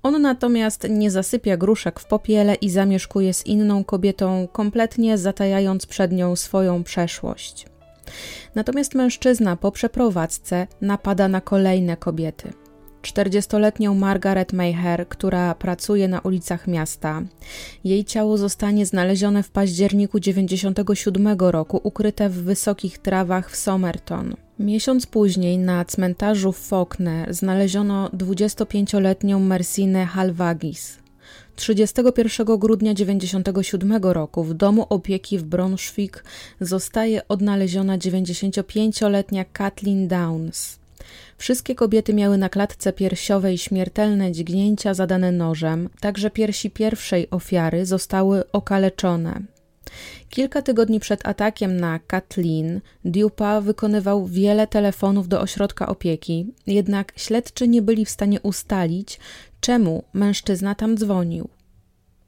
On 0.03 0.23
natomiast 0.23 0.87
nie 0.91 1.11
zasypia 1.11 1.57
gruszek 1.57 2.01
w 2.01 2.05
popiele 2.05 2.55
i 2.55 2.71
zamieszkuje 2.71 3.35
z 3.35 3.47
inną 3.47 3.85
kobietą, 3.85 4.49
kompletnie 4.53 5.19
zatajając 5.19 5.87
przed 5.87 6.13
nią 6.13 6.37
swoją 6.37 6.85
przeszłość. 6.85 7.67
Natomiast 8.55 8.95
mężczyzna 8.95 9.57
po 9.57 9.73
przeprowadzce 9.73 10.67
napada 10.81 11.29
na 11.29 11.41
kolejne 11.41 11.97
kobiety. 11.97 12.53
40-letnią 13.03 13.95
Margaret 13.95 14.53
Mayher, 14.53 15.09
która 15.09 15.55
pracuje 15.55 16.09
na 16.09 16.21
ulicach 16.21 16.67
miasta. 16.67 17.23
Jej 17.85 18.05
ciało 18.05 18.39
zostanie 18.39 18.87
znalezione 18.87 19.43
w 19.43 19.51
październiku 19.51 20.21
97 20.21 21.39
roku, 21.39 21.81
ukryte 21.83 22.29
w 22.29 22.43
wysokich 22.43 22.99
trawach 22.99 23.51
w 23.51 23.57
Somerton. 23.57 24.35
Miesiąc 24.61 25.07
później 25.07 25.59
na 25.59 25.85
cmentarzu 25.85 26.53
Faulkner 26.53 27.35
znaleziono 27.35 28.09
25-letnią 28.09 29.41
Mercinę 29.41 30.07
Halwagis. 30.07 30.99
31 31.57 32.59
grudnia 32.59 32.95
1997 32.95 34.03
roku 34.03 34.45
w 34.45 34.55
domu 34.55 34.87
opieki 34.89 35.39
w 35.39 35.43
Braunschweig 35.43 36.25
zostaje 36.61 37.29
odnaleziona 37.29 37.99
95-letnia 37.99 39.45
Kathleen 39.53 40.09
Downs. 40.09 40.79
Wszystkie 41.39 41.75
kobiety 41.75 42.15
miały 42.15 42.39
na 42.39 42.49
klatce 42.49 42.93
piersiowej 42.93 43.59
śmiertelne 43.59 44.33
dźgnięcia 44.33 44.95
zadane 44.95 45.33
nożem, 45.33 45.89
także 46.01 46.31
piersi 46.31 46.71
pierwszej 46.71 47.31
ofiary 47.31 47.87
zostały 47.87 48.53
okaleczone. 48.53 49.41
Kilka 50.29 50.63
tygodni 50.63 51.01
przed 51.01 51.29
atakiem 51.29 51.81
na 51.81 51.99
Kathleen, 51.99 52.81
Dupa 53.05 53.61
wykonywał 53.61 54.27
wiele 54.27 54.67
telefonów 54.67 55.29
do 55.29 55.41
ośrodka 55.41 55.87
opieki, 55.87 56.55
jednak 56.67 57.13
śledczy 57.17 57.69
nie 57.69 57.83
byli 57.83 58.05
w 58.05 58.11
stanie 58.11 58.41
ustalić, 58.41 59.21
czemu 59.61 60.05
mężczyzna 60.13 60.75
tam 60.75 60.97
dzwonił. 60.97 61.49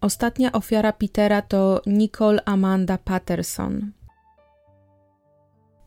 Ostatnia 0.01 0.53
ofiara 0.53 0.93
Petera 0.93 1.43
to 1.43 1.83
Nicole 1.87 2.45
Amanda 2.45 2.99
Patterson. 2.99 3.93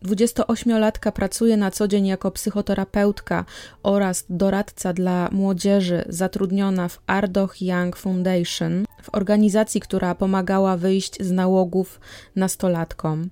28-latka 0.08 1.12
pracuje 1.12 1.58
na 1.58 1.72
co 1.72 1.88
dzień 1.88 2.08
jako 2.08 2.32
psychoterapeutka 2.32 3.46
oraz 3.84 4.26
doradca 4.30 4.94
dla 4.94 5.30
młodzieży 5.32 6.06
zatrudniona 6.10 6.88
w 6.88 7.00
Ardoch 7.08 7.62
Young 7.62 7.98
Foundation, 7.98 8.86
w 9.02 9.16
organizacji, 9.16 9.82
która 9.82 10.16
pomagała 10.16 10.78
wyjść 10.78 11.24
z 11.24 11.32
nałogów 11.32 12.00
nastolatkom. 12.36 13.30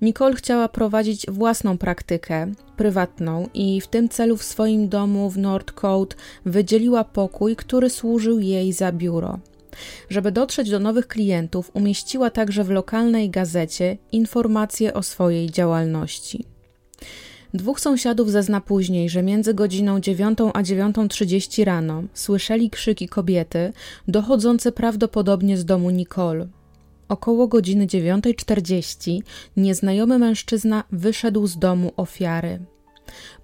Nicole 0.00 0.36
chciała 0.36 0.68
prowadzić 0.68 1.26
własną 1.30 1.78
praktykę 1.78 2.52
prywatną 2.76 3.48
i 3.54 3.80
w 3.80 3.86
tym 3.86 4.08
celu 4.08 4.36
w 4.36 4.44
swoim 4.44 4.88
domu 4.88 5.30
w 5.30 5.38
Northcote 5.38 6.16
wydzieliła 6.44 7.04
pokój, 7.04 7.56
który 7.56 7.90
służył 7.90 8.40
jej 8.40 8.72
za 8.72 8.92
biuro. 8.92 9.38
Żeby 10.10 10.32
dotrzeć 10.32 10.70
do 10.70 10.78
nowych 10.80 11.08
klientów, 11.08 11.70
umieściła 11.74 12.30
także 12.30 12.64
w 12.64 12.70
lokalnej 12.70 13.30
gazecie 13.30 13.96
informacje 14.12 14.94
o 14.94 15.02
swojej 15.02 15.50
działalności. 15.50 16.44
Dwóch 17.54 17.80
sąsiadów 17.80 18.30
zezna 18.30 18.60
później, 18.60 19.08
że 19.08 19.22
między 19.22 19.54
godziną 19.54 20.00
9 20.00 20.38
a 20.54 20.62
9.30 20.62 21.64
rano 21.64 22.02
słyszeli 22.14 22.70
krzyki 22.70 23.08
kobiety 23.08 23.72
dochodzące 24.08 24.72
prawdopodobnie 24.72 25.58
z 25.58 25.64
domu 25.64 25.90
Nicole. 25.90 26.46
Około 27.08 27.48
godziny 27.48 27.86
9.40 27.86 29.20
nieznajomy 29.56 30.18
mężczyzna 30.18 30.84
wyszedł 30.92 31.46
z 31.46 31.58
domu 31.58 31.92
ofiary. 31.96 32.60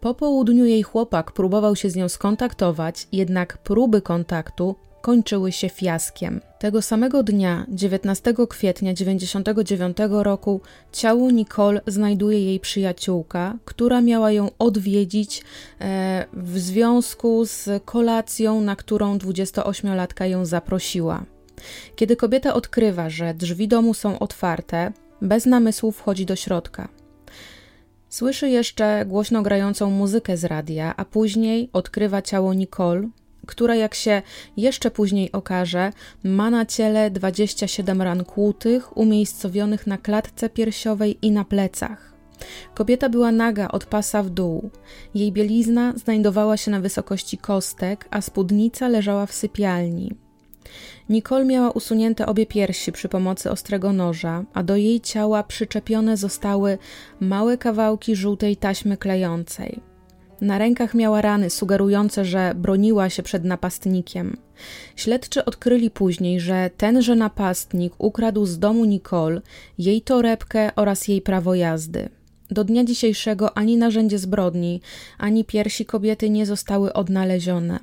Po 0.00 0.14
południu 0.14 0.64
jej 0.64 0.82
chłopak 0.82 1.32
próbował 1.32 1.76
się 1.76 1.90
z 1.90 1.96
nią 1.96 2.08
skontaktować, 2.08 3.08
jednak 3.12 3.58
próby 3.58 4.02
kontaktu 4.02 4.76
kończyły 5.00 5.52
się 5.52 5.68
fiaskiem. 5.68 6.40
Tego 6.58 6.82
samego 6.82 7.22
dnia, 7.22 7.66
19 7.68 8.34
kwietnia 8.48 8.94
1999 8.94 9.96
roku, 10.10 10.60
ciało 10.92 11.30
Nicole 11.30 11.80
znajduje 11.86 12.44
jej 12.44 12.60
przyjaciółka, 12.60 13.58
która 13.64 14.00
miała 14.00 14.32
ją 14.32 14.50
odwiedzić 14.58 15.42
e, 15.80 16.26
w 16.32 16.58
związku 16.58 17.44
z 17.44 17.84
kolacją, 17.84 18.60
na 18.60 18.76
którą 18.76 19.18
28-latka 19.18 20.24
ją 20.24 20.44
zaprosiła. 20.44 21.24
Kiedy 21.96 22.16
kobieta 22.16 22.54
odkrywa, 22.54 23.10
że 23.10 23.34
drzwi 23.34 23.68
domu 23.68 23.94
są 23.94 24.18
otwarte, 24.18 24.92
bez 25.22 25.46
namysłu 25.46 25.92
wchodzi 25.92 26.26
do 26.26 26.36
środka. 26.36 26.88
Słyszy 28.08 28.48
jeszcze 28.48 29.04
głośno 29.06 29.42
grającą 29.42 29.90
muzykę 29.90 30.36
z 30.36 30.44
radia, 30.44 30.94
a 30.96 31.04
później 31.04 31.70
odkrywa 31.72 32.22
ciało 32.22 32.54
Nicole, 32.54 33.08
która, 33.50 33.74
jak 33.74 33.94
się 33.94 34.22
jeszcze 34.56 34.90
później 34.90 35.32
okaże, 35.32 35.92
ma 36.24 36.50
na 36.50 36.66
ciele 36.66 37.10
27 37.10 38.02
ran 38.02 38.24
kłutych, 38.24 38.96
umiejscowionych 38.96 39.86
na 39.86 39.98
klatce 39.98 40.50
piersiowej 40.50 41.18
i 41.22 41.30
na 41.30 41.44
plecach. 41.44 42.12
Kobieta 42.74 43.08
była 43.08 43.32
naga 43.32 43.68
od 43.68 43.84
pasa 43.86 44.22
w 44.22 44.30
dół. 44.30 44.70
Jej 45.14 45.32
bielizna 45.32 45.92
znajdowała 45.96 46.56
się 46.56 46.70
na 46.70 46.80
wysokości 46.80 47.38
kostek, 47.38 48.08
a 48.10 48.20
spódnica 48.20 48.88
leżała 48.88 49.26
w 49.26 49.32
sypialni. 49.32 50.14
Nicole 51.08 51.44
miała 51.44 51.70
usunięte 51.70 52.26
obie 52.26 52.46
piersi 52.46 52.92
przy 52.92 53.08
pomocy 53.08 53.50
ostrego 53.50 53.92
noża, 53.92 54.44
a 54.54 54.62
do 54.62 54.76
jej 54.76 55.00
ciała 55.00 55.42
przyczepione 55.42 56.16
zostały 56.16 56.78
małe 57.20 57.58
kawałki 57.58 58.16
żółtej 58.16 58.56
taśmy 58.56 58.96
klejącej. 58.96 59.89
Na 60.40 60.58
rękach 60.58 60.94
miała 60.94 61.20
rany 61.20 61.50
sugerujące, 61.50 62.24
że 62.24 62.52
broniła 62.56 63.10
się 63.10 63.22
przed 63.22 63.44
napastnikiem. 63.44 64.36
Śledczy 64.96 65.44
odkryli 65.44 65.90
później, 65.90 66.40
że 66.40 66.70
tenże 66.76 67.16
napastnik 67.16 67.94
ukradł 67.98 68.46
z 68.46 68.58
domu 68.58 68.84
Nicole 68.84 69.40
jej 69.78 70.02
torebkę 70.02 70.70
oraz 70.76 71.08
jej 71.08 71.22
prawo 71.22 71.54
jazdy. 71.54 72.08
Do 72.50 72.64
dnia 72.64 72.84
dzisiejszego 72.84 73.58
ani 73.58 73.76
narzędzie 73.76 74.18
zbrodni, 74.18 74.80
ani 75.18 75.44
piersi 75.44 75.86
kobiety 75.86 76.30
nie 76.30 76.46
zostały 76.46 76.92
odnalezione. 76.92 77.78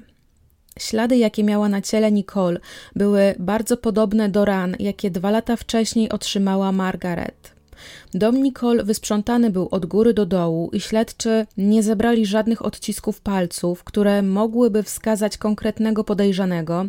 Ślady, 0.80 1.18
jakie 1.18 1.44
miała 1.44 1.70
na 1.70 1.82
ciele 1.82 2.12
Nicole, 2.12 2.60
były 2.96 3.36
bardzo 3.40 3.78
podobne 3.78 4.30
do 4.30 4.46
ran, 4.46 4.76
jakie 4.80 5.12
dwa 5.12 5.32
lata 5.32 5.56
wcześniej 5.56 6.10
otrzymała 6.10 6.72
Margaret. 6.72 7.57
Dom 8.14 8.44
Nicole 8.44 8.84
wysprzątany 8.84 9.50
był 9.50 9.68
od 9.72 9.86
góry 9.86 10.14
do 10.14 10.26
dołu 10.26 10.70
i 10.74 10.80
śledczy 10.80 11.46
nie 11.58 11.84
zebrali 11.84 12.26
żadnych 12.26 12.66
odcisków 12.66 13.22
palców, 13.22 13.84
które 13.84 14.22
mogłyby 14.22 14.84
wskazać 14.84 15.38
konkretnego 15.38 16.04
podejrzanego. 16.04 16.86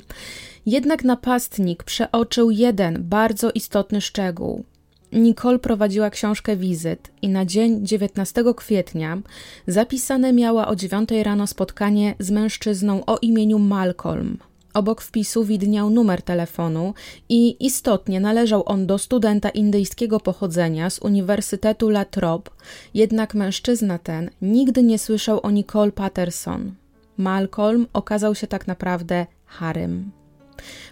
Jednak 0.67 1.05
napastnik 1.05 1.83
przeoczył 1.83 2.51
jeden 2.51 3.03
bardzo 3.03 3.51
istotny 3.51 4.01
szczegół. 4.01 4.65
Nicole 5.13 5.59
prowadziła 5.59 6.11
książkę 6.11 6.57
wizyt 6.57 7.11
i 7.23 7.29
na 7.29 7.45
dzień 7.45 7.87
19 7.87 8.45
kwietnia 8.57 9.19
zapisane 9.67 10.33
miała 10.33 10.69
o 10.69 10.77
9 10.77 11.09
rano 11.23 11.47
spotkanie 11.47 12.15
z 12.19 12.31
mężczyzną 12.31 13.05
o 13.05 13.19
imieniu 13.19 13.59
Malcolm. 13.59 14.39
Obok 14.79 15.03
wpisu 15.03 15.45
widniał 15.45 15.91
numer 15.91 16.23
telefonu 16.23 16.95
i 17.29 17.67
istotnie 17.67 18.21
należał 18.21 18.63
on 18.67 18.87
do 18.87 18.99
studenta 18.99 19.49
indyjskiego 19.49 20.21
pochodzenia 20.21 20.91
z 20.91 20.99
Uniwersytetu 20.99 21.89
La 21.89 22.05
Trobe, 22.05 22.51
jednak 22.95 23.35
mężczyzna 23.35 23.99
ten 23.99 24.31
nigdy 24.43 24.83
nie 24.83 24.99
słyszał 24.99 25.41
o 25.43 25.51
Nicole 25.51 25.93
Patterson. 25.93 26.75
Malcolm 27.17 27.87
okazał 27.93 28.35
się 28.35 28.47
tak 28.47 28.67
naprawdę 28.67 29.27
Harym. 29.47 30.11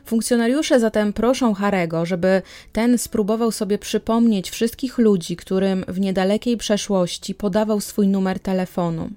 Funkcjonariusze 0.04 0.80
zatem 0.80 1.12
proszą 1.12 1.54
Harego, 1.54 2.06
żeby 2.06 2.42
ten 2.72 2.98
spróbował 2.98 3.52
sobie 3.52 3.78
przypomnieć 3.78 4.50
wszystkich 4.50 4.98
ludzi, 4.98 5.36
którym 5.36 5.84
w 5.88 6.00
niedalekiej 6.00 6.56
przeszłości 6.56 7.34
podawał 7.34 7.80
swój 7.80 8.08
numer 8.08 8.40
telefonu. 8.40 9.10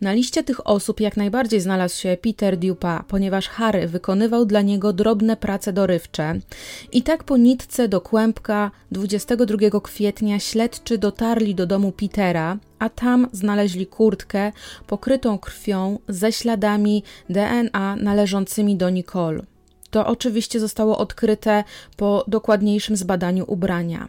Na 0.00 0.12
liście 0.12 0.42
tych 0.42 0.66
osób 0.66 1.00
jak 1.00 1.16
najbardziej 1.16 1.60
znalazł 1.60 2.00
się 2.00 2.16
Peter 2.22 2.56
Dupa, 2.56 3.04
ponieważ 3.08 3.48
Harry 3.48 3.88
wykonywał 3.88 4.44
dla 4.44 4.62
niego 4.62 4.92
drobne 4.92 5.36
prace 5.36 5.72
dorywcze. 5.72 6.34
I 6.92 7.02
tak 7.02 7.24
po 7.24 7.36
nitce 7.36 7.88
do 7.88 8.00
kłębka 8.00 8.70
22 8.92 9.80
kwietnia 9.80 10.40
śledczy 10.40 10.98
dotarli 10.98 11.54
do 11.54 11.66
domu 11.66 11.92
Petera, 11.92 12.58
a 12.78 12.88
tam 12.88 13.28
znaleźli 13.32 13.86
kurtkę 13.86 14.52
pokrytą 14.86 15.38
krwią 15.38 15.98
ze 16.08 16.32
śladami 16.32 17.02
DNA 17.30 17.96
należącymi 17.96 18.76
do 18.76 18.90
Nicole. 18.90 19.42
To 19.90 20.06
oczywiście 20.06 20.60
zostało 20.60 20.98
odkryte 20.98 21.64
po 21.96 22.24
dokładniejszym 22.28 22.96
zbadaniu 22.96 23.44
ubrania. 23.48 24.08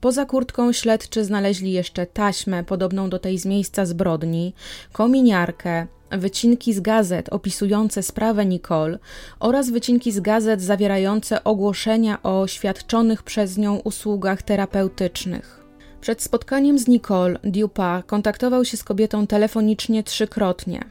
Poza 0.00 0.26
kurtką 0.26 0.72
śledczy 0.72 1.24
znaleźli 1.24 1.72
jeszcze 1.72 2.06
taśmę 2.06 2.64
podobną 2.64 3.10
do 3.10 3.18
tej 3.18 3.38
z 3.38 3.46
miejsca 3.46 3.86
zbrodni, 3.86 4.54
kominiarkę, 4.92 5.86
wycinki 6.10 6.74
z 6.74 6.80
gazet 6.80 7.28
opisujące 7.28 8.02
sprawę 8.02 8.46
Nicole 8.46 8.98
oraz 9.40 9.70
wycinki 9.70 10.12
z 10.12 10.20
gazet 10.20 10.62
zawierające 10.62 11.44
ogłoszenia 11.44 12.22
o 12.22 12.46
świadczonych 12.46 13.22
przez 13.22 13.58
nią 13.58 13.76
usługach 13.76 14.42
terapeutycznych. 14.42 15.64
Przed 16.00 16.22
spotkaniem 16.22 16.78
z 16.78 16.88
Nicole, 16.88 17.38
Dupa 17.44 18.02
kontaktował 18.06 18.64
się 18.64 18.76
z 18.76 18.84
kobietą 18.84 19.26
telefonicznie 19.26 20.02
trzykrotnie. 20.02 20.84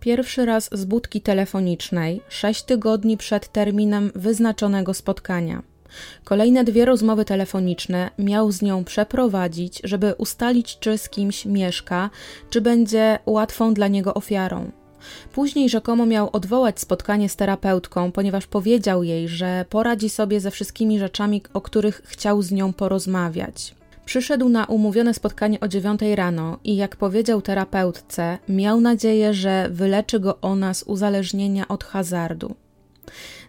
Pierwszy 0.00 0.46
raz 0.46 0.68
z 0.72 0.84
budki 0.84 1.20
telefonicznej, 1.20 2.20
sześć 2.28 2.62
tygodni 2.62 3.16
przed 3.16 3.52
terminem 3.52 4.12
wyznaczonego 4.14 4.94
spotkania. 4.94 5.71
Kolejne 6.24 6.64
dwie 6.64 6.84
rozmowy 6.84 7.24
telefoniczne 7.24 8.10
miał 8.18 8.52
z 8.52 8.62
nią 8.62 8.84
przeprowadzić, 8.84 9.80
żeby 9.84 10.14
ustalić, 10.18 10.78
czy 10.78 10.98
z 10.98 11.08
kimś 11.08 11.46
mieszka, 11.46 12.10
czy 12.50 12.60
będzie 12.60 13.18
łatwą 13.26 13.74
dla 13.74 13.88
niego 13.88 14.14
ofiarą. 14.14 14.70
Później 15.32 15.68
rzekomo 15.68 16.06
miał 16.06 16.30
odwołać 16.32 16.80
spotkanie 16.80 17.28
z 17.28 17.36
terapeutką, 17.36 18.12
ponieważ 18.12 18.46
powiedział 18.46 19.02
jej, 19.02 19.28
że 19.28 19.64
poradzi 19.70 20.08
sobie 20.08 20.40
ze 20.40 20.50
wszystkimi 20.50 20.98
rzeczami, 20.98 21.42
o 21.54 21.60
których 21.60 22.02
chciał 22.04 22.42
z 22.42 22.52
nią 22.52 22.72
porozmawiać. 22.72 23.74
Przyszedł 24.04 24.48
na 24.48 24.64
umówione 24.64 25.14
spotkanie 25.14 25.60
o 25.60 25.68
dziewiątej 25.68 26.16
rano 26.16 26.58
i 26.64 26.76
jak 26.76 26.96
powiedział 26.96 27.42
terapeutce, 27.42 28.38
miał 28.48 28.80
nadzieję, 28.80 29.34
że 29.34 29.68
wyleczy 29.70 30.20
go 30.20 30.40
ona 30.40 30.74
z 30.74 30.82
uzależnienia 30.82 31.68
od 31.68 31.84
hazardu. 31.84 32.54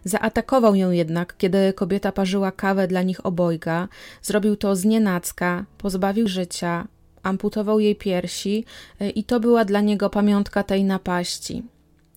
Zaatakował 0.04 0.74
ją 0.74 0.90
jednak, 0.90 1.36
kiedy 1.36 1.72
kobieta 1.72 2.12
parzyła 2.12 2.52
kawę 2.52 2.88
dla 2.88 3.02
nich 3.02 3.26
obojga. 3.26 3.88
Zrobił 4.22 4.56
to 4.56 4.76
z 4.76 4.84
nienacka, 4.84 5.64
pozbawił 5.78 6.28
życia, 6.28 6.88
amputował 7.22 7.80
jej 7.80 7.96
piersi 7.96 8.64
y, 9.02 9.10
i 9.10 9.24
to 9.24 9.40
była 9.40 9.64
dla 9.64 9.80
niego 9.80 10.10
pamiątka 10.10 10.62
tej 10.62 10.84
napaści. 10.84 11.62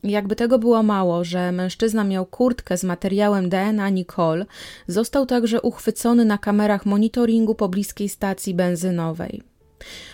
Jakby 0.04 0.36
tego 0.36 0.60
było 0.60 0.84
mało, 0.84 1.24
że 1.24 1.52
mężczyzna 1.52 2.04
miał 2.04 2.26
kurtkę 2.26 2.78
z 2.78 2.84
materiałem 2.84 3.50
DNA 3.50 3.90
Nicole, 3.90 4.46
został 4.88 5.26
także 5.26 5.62
uchwycony 5.62 6.26
na 6.26 6.38
kamerach 6.38 6.86
monitoringu 6.86 7.56
pobliskiej 7.56 8.10
stacji 8.10 8.54
benzynowej. 8.54 9.44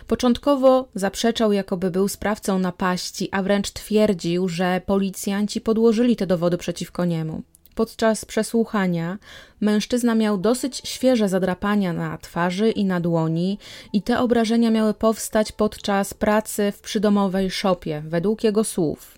Początkowo 0.08 0.88
zaprzeczał, 0.96 1.52
jakoby 1.52 1.92
był 1.92 2.08
sprawcą 2.08 2.60
napaści, 2.60 3.30
a 3.32 3.44
wręcz 3.44 3.72
twierdził, 3.72 4.50
że 4.50 4.82
policjanci 4.86 5.62
podłożyli 5.62 6.16
te 6.16 6.28
dowody 6.28 6.58
przeciwko 6.58 7.06
niemu. 7.06 7.44
Podczas 7.76 8.26
przesłuchania 8.26 9.18
mężczyzna 9.62 10.16
miał 10.16 10.38
dosyć 10.38 10.82
świeże 10.84 11.30
zadrapania 11.30 11.94
na 11.94 12.18
twarzy 12.18 12.72
i 12.72 12.86
na 12.86 13.00
dłoni, 13.00 13.58
i 13.94 14.02
te 14.02 14.20
obrażenia 14.20 14.72
miały 14.72 14.94
powstać 14.94 15.52
podczas 15.52 16.14
pracy 16.14 16.72
w 16.72 16.82
przydomowej 16.82 17.52
szopie, 17.52 18.04
według 18.08 18.44
jego 18.44 18.64
słów. 18.64 19.18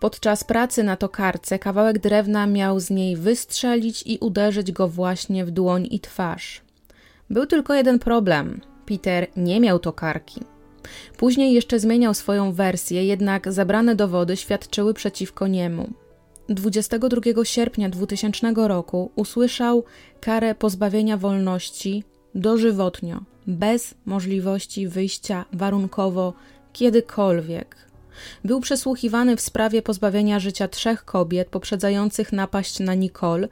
Podczas 0.00 0.44
pracy 0.44 0.82
na 0.82 0.96
tokarce 0.96 1.58
kawałek 1.58 1.98
drewna 1.98 2.46
miał 2.46 2.80
z 2.80 2.90
niej 2.90 3.16
wystrzelić 3.16 4.02
i 4.06 4.18
uderzyć 4.18 4.72
go 4.72 4.88
właśnie 4.88 5.44
w 5.44 5.50
dłoń 5.50 5.88
i 5.90 6.00
twarz. 6.00 6.60
Był 7.30 7.46
tylko 7.46 7.74
jeden 7.74 7.98
problem. 7.98 8.60
Peter 8.86 9.26
nie 9.36 9.60
miał 9.60 9.78
tokarki. 9.78 10.40
Później 11.16 11.54
jeszcze 11.54 11.80
zmieniał 11.80 12.14
swoją 12.14 12.52
wersję, 12.52 13.04
jednak 13.04 13.52
zebrane 13.52 13.96
dowody 13.96 14.36
świadczyły 14.36 14.94
przeciwko 14.94 15.46
niemu. 15.46 15.90
22 16.48 17.44
sierpnia 17.44 17.88
2000 17.88 18.52
roku 18.56 19.10
usłyszał 19.16 19.84
karę 20.20 20.54
pozbawienia 20.54 21.16
wolności 21.16 22.04
dożywotnio, 22.34 23.20
bez 23.46 23.94
możliwości 24.06 24.88
wyjścia 24.88 25.44
warunkowo 25.52 26.32
kiedykolwiek. 26.72 27.76
Był 28.44 28.60
przesłuchiwany 28.60 29.36
w 29.36 29.40
sprawie 29.40 29.82
pozbawienia 29.82 30.40
życia 30.40 30.68
trzech 30.68 31.04
kobiet 31.04 31.48
poprzedzających 31.48 32.32
napaść 32.32 32.80
na 32.80 32.94
Nicole 32.94 33.48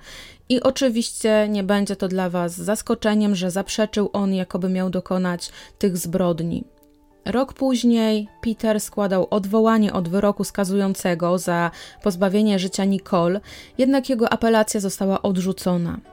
i 0.52 0.62
oczywiście 0.62 1.48
nie 1.48 1.62
będzie 1.62 1.96
to 1.96 2.08
dla 2.08 2.30
Was 2.30 2.56
zaskoczeniem, 2.56 3.34
że 3.34 3.50
zaprzeczył 3.50 4.10
on, 4.12 4.34
jakoby 4.34 4.68
miał 4.68 4.90
dokonać 4.90 5.50
tych 5.78 5.96
zbrodni. 5.96 6.64
Rok 7.24 7.52
później 7.52 8.28
Peter 8.42 8.80
składał 8.80 9.26
odwołanie 9.30 9.92
od 9.92 10.08
wyroku 10.08 10.44
skazującego 10.44 11.38
za 11.38 11.70
pozbawienie 12.02 12.58
życia 12.58 12.84
Nicole, 12.84 13.40
jednak 13.78 14.08
jego 14.08 14.32
apelacja 14.32 14.80
została 14.80 15.22
odrzucona. 15.22 16.11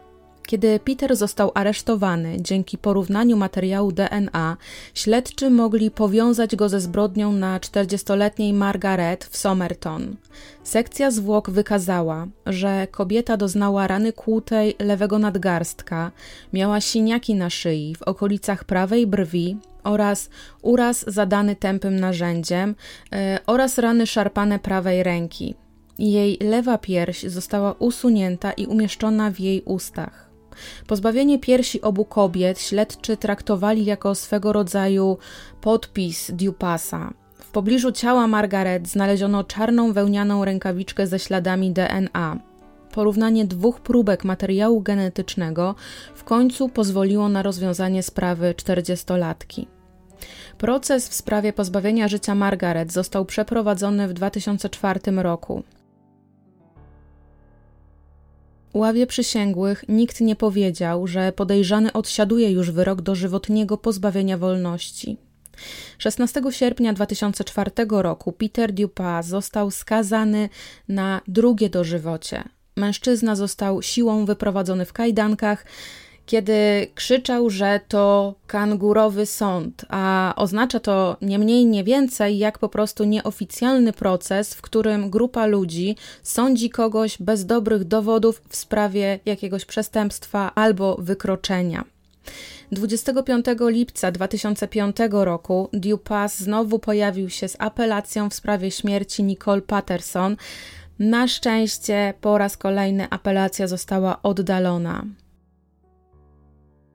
Kiedy 0.50 0.80
Peter 0.80 1.16
został 1.16 1.52
aresztowany 1.54 2.42
dzięki 2.42 2.78
porównaniu 2.78 3.38
materiału 3.38 3.92
DNA, 3.92 4.58
śledczy 4.94 5.50
mogli 5.50 5.92
powiązać 5.92 6.56
go 6.56 6.70
ze 6.70 6.80
zbrodnią 6.80 7.32
na 7.32 7.60
40-letniej 7.60 8.54
Margaret 8.54 9.26
w 9.26 9.38
Somerton. 9.38 10.16
Sekcja 10.64 11.12
zwłok 11.12 11.50
wykazała, 11.50 12.28
że 12.46 12.88
kobieta 12.92 13.38
doznała 13.38 13.88
rany 13.88 14.14
kłutej 14.14 14.76
lewego 14.80 15.20
nadgarstka, 15.20 16.12
miała 16.54 16.82
siniaki 16.82 17.36
na 17.36 17.50
szyi 17.50 17.96
w 17.96 18.04
okolicach 18.04 18.64
prawej 18.64 19.08
brwi 19.08 19.58
oraz 19.84 20.30
uraz 20.62 21.06
zadany 21.08 21.56
tępym 21.56 22.00
narzędziem 22.00 22.76
yy, 23.12 23.18
oraz 23.48 23.78
rany 23.78 24.08
szarpane 24.08 24.60
prawej 24.60 25.04
ręki. 25.04 25.56
Jej 26.00 26.38
lewa 26.42 26.78
pierś 26.78 27.24
została 27.24 27.76
usunięta 27.80 28.52
i 28.52 28.66
umieszczona 28.66 29.32
w 29.32 29.40
jej 29.40 29.62
ustach. 29.62 30.29
Pozbawienie 30.88 31.40
piersi 31.40 31.82
obu 31.82 32.06
kobiet 32.06 32.62
śledczy 32.62 33.18
traktowali 33.18 33.86
jako 33.86 34.16
swego 34.16 34.54
rodzaju 34.54 35.18
podpis 35.62 36.32
Dupasa. 36.32 37.14
W 37.40 37.52
pobliżu 37.52 37.92
ciała 37.92 38.28
Margaret 38.28 38.88
znaleziono 38.88 39.44
czarną 39.44 39.94
wełnianą 39.94 40.46
rękawiczkę 40.46 41.08
ze 41.08 41.20
śladami 41.20 41.72
DNA. 41.72 42.40
Porównanie 42.92 43.46
dwóch 43.46 43.80
próbek 43.80 44.24
materiału 44.24 44.82
genetycznego 44.82 45.76
w 46.16 46.24
końcu 46.24 46.70
pozwoliło 46.70 47.30
na 47.30 47.44
rozwiązanie 47.44 48.04
sprawy 48.04 48.54
czterdziestolatki. 48.58 49.68
Proces 50.58 51.10
w 51.10 51.14
sprawie 51.14 51.54
pozbawienia 51.54 52.08
życia 52.08 52.36
Margaret 52.36 52.92
został 52.92 53.26
przeprowadzony 53.26 54.08
w 54.08 54.14
2004 54.14 55.00
roku. 55.16 55.64
Ławie 58.74 59.08
przysięgłych 59.08 59.86
nikt 59.88 60.22
nie 60.22 60.36
powiedział, 60.36 61.08
że 61.08 61.32
podejrzany 61.32 61.94
odsiaduje 61.94 62.52
już 62.52 62.72
wyrok 62.72 63.02
dożywotniego 63.02 63.78
pozbawienia 63.78 64.38
wolności. 64.38 65.18
16 65.98 66.42
sierpnia 66.50 66.94
2004 66.94 67.72
roku 67.90 68.32
Peter 68.32 68.74
Dupas 68.74 69.28
został 69.28 69.72
skazany 69.72 70.50
na 70.88 71.22
drugie 71.28 71.70
dożywocie. 71.70 72.44
Mężczyzna 72.76 73.36
został 73.36 73.82
siłą 73.82 74.26
wyprowadzony 74.26 74.86
w 74.86 74.94
kajdankach 74.94 75.66
kiedy 76.30 76.88
krzyczał, 76.96 77.50
że 77.50 77.80
to 77.88 78.36
kangurowy 78.48 79.26
sąd, 79.26 79.86
a 79.90 80.34
oznacza 80.36 80.80
to 80.80 81.18
nie 81.22 81.40
mniej, 81.40 81.66
nie 81.66 81.84
więcej 81.84 82.38
jak 82.38 82.60
po 82.60 82.70
prostu 82.70 83.04
nieoficjalny 83.04 83.94
proces, 83.94 84.54
w 84.54 84.62
którym 84.62 85.10
grupa 85.10 85.46
ludzi 85.46 85.96
sądzi 86.24 86.70
kogoś 86.70 87.18
bez 87.20 87.46
dobrych 87.46 87.84
dowodów 87.84 88.42
w 88.50 88.56
sprawie 88.56 89.20
jakiegoś 89.26 89.66
przestępstwa 89.66 90.52
albo 90.56 90.98
wykroczenia. 91.00 91.84
25 92.72 93.46
lipca 93.60 94.12
2005 94.12 94.98
roku 95.12 95.70
Dupas 95.74 96.40
znowu 96.40 96.80
pojawił 96.80 97.30
się 97.30 97.48
z 97.48 97.56
apelacją 97.60 98.30
w 98.30 98.34
sprawie 98.34 98.72
śmierci 98.72 99.24
Nicole 99.24 99.62
Patterson. 99.62 100.36
Na 101.00 101.28
szczęście 101.28 102.14
po 102.22 102.38
raz 102.38 102.58
kolejny 102.58 103.08
apelacja 103.10 103.68
została 103.68 104.22
oddalona. 104.24 105.06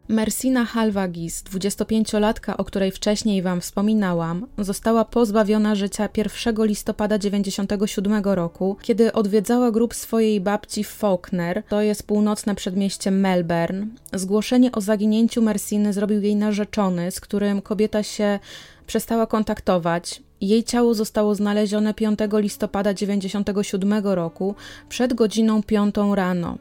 Mersina 0.09 0.64
Halvagis, 0.64 1.43
25-latka, 1.45 2.57
o 2.57 2.64
której 2.64 2.90
wcześniej 2.90 3.43
Wam 3.43 3.61
wspominałam, 3.61 4.47
została 4.59 5.05
pozbawiona 5.05 5.75
życia 5.75 6.09
1 6.17 6.64
listopada 6.67 7.19
1997 7.19 8.25
roku, 8.25 8.77
kiedy 8.83 9.12
odwiedzała 9.12 9.71
grup 9.71 9.95
swojej 9.95 10.40
babci 10.40 10.85
w 10.85 10.88
Faulkner, 10.88 11.62
to 11.69 11.83
jest 11.83 12.07
północne 12.07 12.55
przedmieście 12.55 13.11
Melbourne. 13.11 13.87
Zgłoszenie 14.12 14.73
o 14.73 14.81
zaginięciu 14.81 15.43
Mersiny 15.43 15.93
zrobił 15.93 16.23
jej 16.23 16.37
narzeczony, 16.37 17.11
z 17.11 17.21
którym 17.21 17.62
kobieta 17.62 18.03
się 18.03 18.38
przestała 18.87 19.27
kontaktować. 19.27 20.23
Jej 20.40 20.64
ciało 20.64 20.95
zostało 20.95 21.35
znalezione 21.35 21.95
5 21.95 22.19
listopada 22.33 22.95
1997 22.95 24.05
roku 24.05 24.55
przed 24.88 25.14
godziną 25.14 25.62
5 25.62 25.95
rano. 26.14 26.59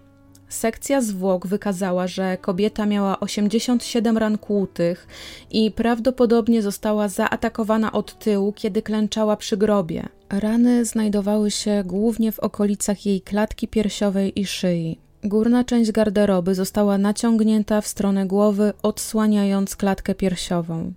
Sekcja 0.54 1.02
zwłok 1.02 1.48
wykazała, 1.48 2.08
że 2.08 2.38
kobieta 2.38 2.86
miała 2.86 3.20
87 3.20 4.18
ran 4.18 4.38
kłutych 4.38 5.08
i 5.52 5.72
prawdopodobnie 5.72 6.62
została 6.62 7.08
zaatakowana 7.08 7.92
od 7.92 8.20
tyłu, 8.20 8.54
kiedy 8.54 8.82
klęczała 8.82 9.38
przy 9.38 9.58
grobie. 9.58 10.10
Rany 10.30 10.86
znajdowały 10.86 11.52
się 11.52 11.84
głównie 11.86 12.32
w 12.32 12.40
okolicach 12.40 13.06
jej 13.06 13.22
klatki 13.22 13.68
piersiowej 13.68 14.40
i 14.40 14.46
szyi. 14.46 15.00
Górna 15.24 15.64
część 15.64 15.92
garderoby 15.92 16.56
została 16.56 16.98
naciągnięta 16.98 17.82
w 17.82 17.88
stronę 17.88 18.26
głowy, 18.26 18.74
odsłaniając 18.84 19.76
klatkę 19.76 20.16
piersiową. 20.16 20.94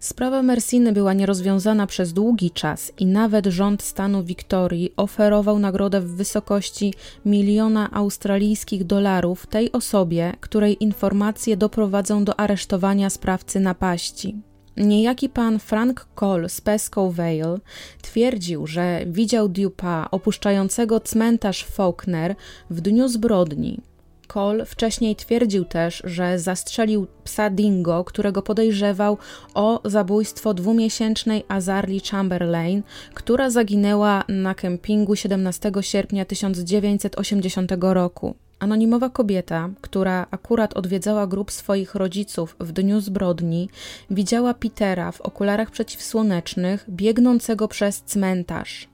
Sprawa 0.00 0.42
Mersiny 0.42 0.92
była 0.92 1.12
nierozwiązana 1.12 1.86
przez 1.86 2.12
długi 2.12 2.50
czas 2.50 2.92
i 2.98 3.06
nawet 3.06 3.46
rząd 3.46 3.82
stanu 3.82 4.24
Wiktorii 4.24 4.92
oferował 4.96 5.58
nagrodę 5.58 6.00
w 6.00 6.16
wysokości 6.16 6.94
miliona 7.26 7.90
australijskich 7.92 8.84
dolarów 8.84 9.46
tej 9.46 9.72
osobie, 9.72 10.32
której 10.40 10.82
informacje 10.84 11.56
doprowadzą 11.56 12.24
do 12.24 12.40
aresztowania 12.40 13.10
sprawcy 13.10 13.60
napaści. 13.60 14.36
Niejaki 14.76 15.28
pan 15.28 15.58
Frank 15.58 16.08
Cole 16.14 16.48
z 16.48 16.60
Pesco 16.60 17.12
Vale 17.12 17.58
twierdził, 18.02 18.66
że 18.66 19.00
widział 19.06 19.48
Dupa 19.48 20.08
opuszczającego 20.10 21.00
cmentarz 21.00 21.64
Faulkner 21.64 22.34
w 22.70 22.80
dniu 22.80 23.08
zbrodni, 23.08 23.80
Cole 24.28 24.64
wcześniej 24.66 25.16
twierdził 25.16 25.64
też, 25.64 26.02
że 26.04 26.38
zastrzelił 26.38 27.06
psa 27.24 27.50
Dingo, 27.50 28.04
którego 28.04 28.42
podejrzewał 28.42 29.18
o 29.54 29.80
zabójstwo 29.84 30.54
dwumiesięcznej 30.54 31.44
Azarli 31.48 32.00
Chamberlain, 32.00 32.82
która 33.14 33.50
zaginęła 33.50 34.24
na 34.28 34.54
kempingu 34.54 35.16
17 35.16 35.72
sierpnia 35.80 36.24
1980 36.24 37.72
roku. 37.80 38.34
Anonimowa 38.58 39.10
kobieta, 39.10 39.70
która 39.80 40.26
akurat 40.30 40.74
odwiedzała 40.74 41.26
grup 41.26 41.52
swoich 41.52 41.94
rodziców 41.94 42.56
w 42.60 42.72
dniu 42.72 43.00
zbrodni, 43.00 43.68
widziała 44.10 44.54
Petera 44.54 45.12
w 45.12 45.20
okularach 45.20 45.70
przeciwsłonecznych 45.70 46.84
biegnącego 46.90 47.68
przez 47.68 48.02
cmentarz. 48.02 48.88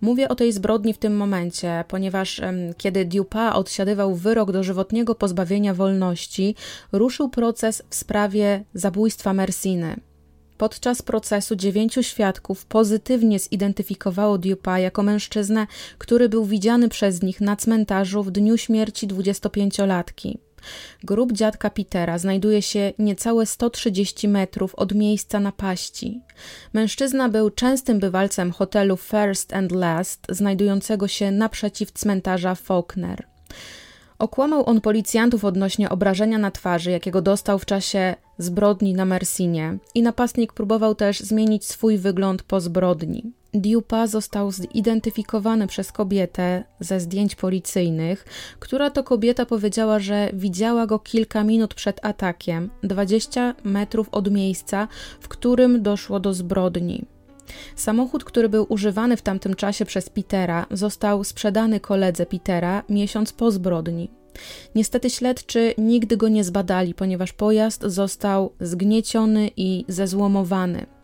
Mówię 0.00 0.28
o 0.28 0.34
tej 0.34 0.52
zbrodni 0.52 0.94
w 0.94 0.98
tym 0.98 1.16
momencie, 1.16 1.84
ponieważ 1.88 2.40
kiedy 2.76 3.04
Dupa 3.04 3.52
odsiadywał 3.52 4.14
wyrok 4.14 4.52
dożywotniego 4.52 5.14
pozbawienia 5.14 5.74
wolności, 5.74 6.54
ruszył 6.92 7.28
proces 7.28 7.82
w 7.90 7.94
sprawie 7.94 8.64
zabójstwa 8.74 9.32
Mersiny. 9.32 9.96
Podczas 10.58 11.02
procesu 11.02 11.56
dziewięciu 11.56 12.02
świadków 12.02 12.66
pozytywnie 12.66 13.38
zidentyfikowało 13.38 14.38
Dupa 14.38 14.78
jako 14.78 15.02
mężczyznę, 15.02 15.66
który 15.98 16.28
był 16.28 16.44
widziany 16.44 16.88
przez 16.88 17.22
nich 17.22 17.40
na 17.40 17.56
cmentarzu 17.56 18.22
w 18.22 18.30
dniu 18.30 18.56
śmierci 18.56 19.08
25-latki. 19.08 20.47
Grób 21.04 21.32
dziadka 21.32 21.70
Petera 21.70 22.18
znajduje 22.18 22.62
się 22.62 22.92
niecałe 22.98 23.46
130 23.46 24.28
metrów 24.28 24.74
od 24.74 24.94
miejsca 24.94 25.40
napaści. 25.40 26.20
Mężczyzna 26.72 27.28
był 27.28 27.50
częstym 27.50 27.98
bywalcem 27.98 28.52
hotelu 28.52 28.96
First 28.96 29.54
and 29.54 29.72
Last, 29.72 30.26
znajdującego 30.28 31.08
się 31.08 31.30
naprzeciw 31.30 31.92
cmentarza 31.92 32.54
Faulkner. 32.54 33.26
Okłamał 34.18 34.68
on 34.68 34.80
policjantów 34.80 35.44
odnośnie 35.44 35.90
obrażenia 35.90 36.38
na 36.38 36.50
twarzy, 36.50 36.90
jakiego 36.90 37.22
dostał 37.22 37.58
w 37.58 37.66
czasie 37.66 38.14
zbrodni 38.38 38.94
na 38.94 39.04
Mersinie 39.04 39.78
i 39.94 40.02
napastnik 40.02 40.52
próbował 40.52 40.94
też 40.94 41.20
zmienić 41.20 41.64
swój 41.64 41.98
wygląd 41.98 42.42
po 42.42 42.60
zbrodni. 42.60 43.32
Diupa 43.54 44.06
został 44.06 44.52
zidentyfikowany 44.52 45.66
przez 45.66 45.92
kobietę 45.92 46.64
ze 46.80 47.00
zdjęć 47.00 47.36
policyjnych, 47.36 48.24
która 48.58 48.90
to 48.90 49.04
kobieta 49.04 49.46
powiedziała, 49.46 49.98
że 49.98 50.30
widziała 50.32 50.86
go 50.86 50.98
kilka 50.98 51.44
minut 51.44 51.74
przed 51.74 52.04
atakiem, 52.04 52.70
20 52.82 53.54
metrów 53.64 54.08
od 54.12 54.30
miejsca, 54.30 54.88
w 55.20 55.28
którym 55.28 55.82
doszło 55.82 56.20
do 56.20 56.34
zbrodni. 56.34 57.04
Samochód, 57.76 58.24
który 58.24 58.48
był 58.48 58.66
używany 58.68 59.16
w 59.16 59.22
tamtym 59.22 59.54
czasie 59.54 59.84
przez 59.84 60.10
Petera, 60.10 60.66
został 60.70 61.24
sprzedany 61.24 61.80
koledze 61.80 62.26
Petera 62.26 62.82
miesiąc 62.88 63.32
po 63.32 63.50
zbrodni. 63.50 64.10
Niestety 64.74 65.10
śledczy 65.10 65.74
nigdy 65.78 66.16
go 66.16 66.28
nie 66.28 66.44
zbadali, 66.44 66.94
ponieważ 66.94 67.32
pojazd 67.32 67.82
został 67.82 68.52
zgnieciony 68.60 69.50
i 69.56 69.84
zezłomowany. 69.88 70.97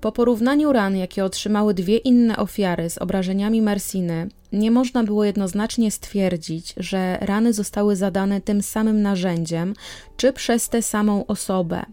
Po 0.00 0.12
porównaniu 0.12 0.72
ran, 0.72 0.96
jakie 0.96 1.24
otrzymały 1.24 1.74
dwie 1.74 1.96
inne 1.96 2.36
ofiary 2.36 2.90
z 2.90 2.98
obrażeniami 2.98 3.62
Mersiny, 3.62 4.28
nie 4.52 4.70
można 4.70 5.04
było 5.04 5.24
jednoznacznie 5.24 5.90
stwierdzić, 5.90 6.74
że 6.76 7.18
rany 7.20 7.52
zostały 7.52 7.96
zadane 7.96 8.40
tym 8.40 8.62
samym 8.62 9.02
narzędziem 9.02 9.74
czy 10.16 10.32
przez 10.32 10.68
tę 10.68 10.82
samą 10.82 11.26
osobę. 11.26 11.84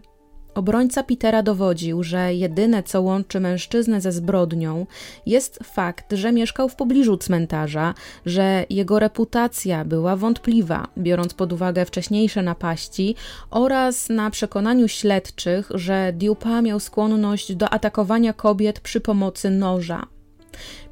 Obrońca 0.56 1.02
Petera 1.02 1.42
dowodził, 1.42 2.02
że 2.02 2.34
jedyne 2.34 2.82
co 2.82 3.02
łączy 3.02 3.40
mężczyznę 3.40 4.00
ze 4.00 4.12
zbrodnią 4.12 4.86
jest 5.26 5.58
fakt, 5.62 6.12
że 6.12 6.32
mieszkał 6.32 6.68
w 6.68 6.76
pobliżu 6.76 7.16
cmentarza, 7.16 7.94
że 8.26 8.64
jego 8.70 8.98
reputacja 8.98 9.84
była 9.84 10.16
wątpliwa, 10.16 10.88
biorąc 10.98 11.34
pod 11.34 11.52
uwagę 11.52 11.84
wcześniejsze 11.84 12.42
napaści, 12.42 13.14
oraz 13.50 14.08
na 14.08 14.30
przekonaniu 14.30 14.88
śledczych, 14.88 15.68
że 15.74 16.12
Dupa 16.12 16.62
miał 16.62 16.80
skłonność 16.80 17.54
do 17.54 17.70
atakowania 17.70 18.32
kobiet 18.32 18.80
przy 18.80 19.00
pomocy 19.00 19.50
noża. 19.50 20.15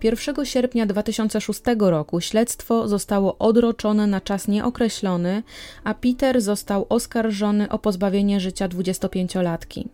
1 0.03 0.45
sierpnia 0.45 0.87
2006 0.87 1.61
roku 1.79 2.21
śledztwo 2.21 2.89
zostało 2.89 3.39
odroczone 3.39 4.07
na 4.07 4.21
czas 4.21 4.49
nieokreślony, 4.49 5.43
a 5.85 5.95
Peter 5.95 6.41
został 6.41 6.87
oskarżony 6.89 7.69
o 7.69 7.79
pozbawienie 7.79 8.41
życia 8.41 8.69
25-latki. 8.69 9.89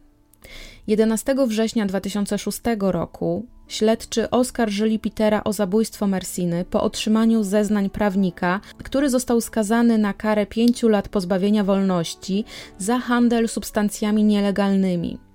11 0.87 1.35
września 1.47 1.87
2006 1.87 2.61
roku 2.81 3.47
śledczy 3.69 4.31
oskarżyli 4.31 4.99
Petera 4.99 5.45
o 5.45 5.53
zabójstwo 5.53 6.07
Mersiny 6.07 6.65
po 6.65 6.83
otrzymaniu 6.83 7.43
zeznań 7.43 7.91
prawnika, 7.91 8.61
który 8.79 9.11
został 9.11 9.41
skazany 9.41 9.99
na 9.99 10.13
karę 10.15 10.47
5 10.47 10.83
lat 10.83 11.09
pozbawienia 11.09 11.65
wolności 11.65 12.45
za 12.79 12.99
handel 12.99 13.49
substancjami 13.49 14.25
nielegalnymi. 14.25 15.30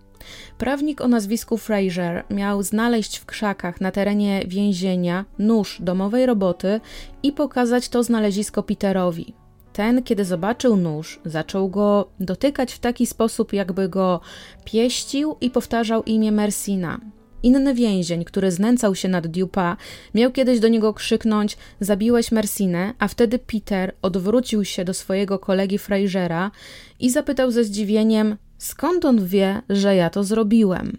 Prawnik 0.58 1.02
o 1.02 1.08
nazwisku 1.08 1.58
Fraser 1.58 2.24
miał 2.30 2.63
znaleźć 2.63 3.18
w 3.18 3.26
krzakach 3.26 3.82
na 3.82 3.91
terenie 3.91 4.44
więzienia 4.48 5.26
nóż 5.39 5.78
domowej 5.82 6.26
roboty 6.26 6.80
i 7.24 7.32
pokazać 7.32 7.89
to 7.89 8.04
znalezisko 8.04 8.63
Peterowi. 8.63 9.34
Ten, 9.74 10.04
kiedy 10.04 10.26
zobaczył 10.26 10.78
nóż, 10.78 11.20
zaczął 11.26 11.70
go 11.70 12.10
dotykać 12.20 12.74
w 12.74 12.80
taki 12.80 13.06
sposób, 13.06 13.54
jakby 13.54 13.89
go 13.89 14.22
pieścił 14.65 15.36
i 15.41 15.50
powtarzał 15.50 16.04
imię 16.04 16.32
Mersina. 16.32 17.00
Inny 17.44 17.74
więzień, 17.74 18.26
który 18.26 18.52
znęcał 18.52 18.96
się 18.96 19.08
nad 19.08 19.28
Dupa, 19.28 19.78
miał 20.13 20.32
kiedyś 20.32 20.60
do 20.60 20.68
niego 20.68 20.94
krzyknąć: 20.94 21.58
Zabiłeś 21.80 22.32
Mersinę, 22.32 22.94
a 23.00 23.08
wtedy 23.08 23.39
Peter 23.39 23.96
odwrócił 24.02 24.65
się 24.65 24.86
do 24.86 24.94
swojego 24.94 25.39
kolegi 25.39 25.78
Frasera 25.78 26.52
i 27.00 27.10
zapytał 27.10 27.52
ze 27.52 27.63
zdziwieniem: 27.63 28.38
Skąd 28.65 29.06
on 29.06 29.25
wie, 29.25 29.62
że 29.69 29.95
ja 29.95 30.10
to 30.10 30.23
zrobiłem? 30.23 30.97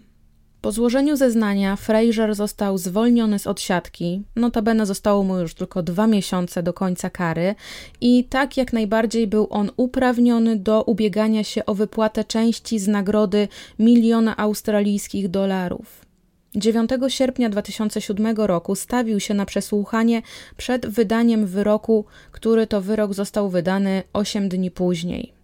Po 0.61 0.71
złożeniu 0.71 1.15
zeznania 1.15 1.75
Fraser 1.75 2.35
został 2.35 2.77
zwolniony 2.77 3.39
z 3.39 3.47
odsiadki. 3.47 4.23
Notabene 4.35 4.85
zostało 4.85 5.23
mu 5.23 5.37
już 5.37 5.53
tylko 5.53 5.83
dwa 5.83 6.07
miesiące 6.07 6.63
do 6.63 6.73
końca 6.73 7.09
kary 7.09 7.55
i 8.01 8.23
tak 8.23 8.57
jak 8.57 8.73
najbardziej 8.73 9.27
był 9.27 9.47
on 9.49 9.71
uprawniony 9.77 10.55
do 10.55 10.83
ubiegania 10.83 11.43
się 11.43 11.65
o 11.65 11.75
wypłatę 11.75 12.23
części 12.23 12.79
z 12.79 12.87
nagrody 12.87 13.47
miliona 13.79 14.37
australijskich 14.37 15.29
dolarów. 15.29 16.05
9 16.55 16.89
sierpnia 17.07 17.49
2007 17.49 18.37
roku 18.37 18.75
stawił 18.75 19.19
się 19.19 19.33
na 19.33 19.45
przesłuchanie 19.45 20.21
przed 20.57 20.85
wydaniem 20.85 21.45
wyroku, 21.45 22.05
który 22.31 22.67
to 22.67 22.81
wyrok 22.81 23.13
został 23.13 23.49
wydany 23.49 24.03
8 24.13 24.49
dni 24.49 24.71
później. 24.71 25.36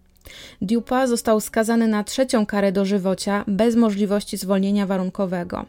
Dupa 0.62 1.06
został 1.06 1.40
skazany 1.40 1.88
na 1.88 2.04
trzecią 2.04 2.46
karę 2.46 2.72
dożywocia 2.72 3.44
bez 3.48 3.76
możliwości 3.76 4.36
zwolnienia 4.36 4.86
warunkowego. 4.86 5.66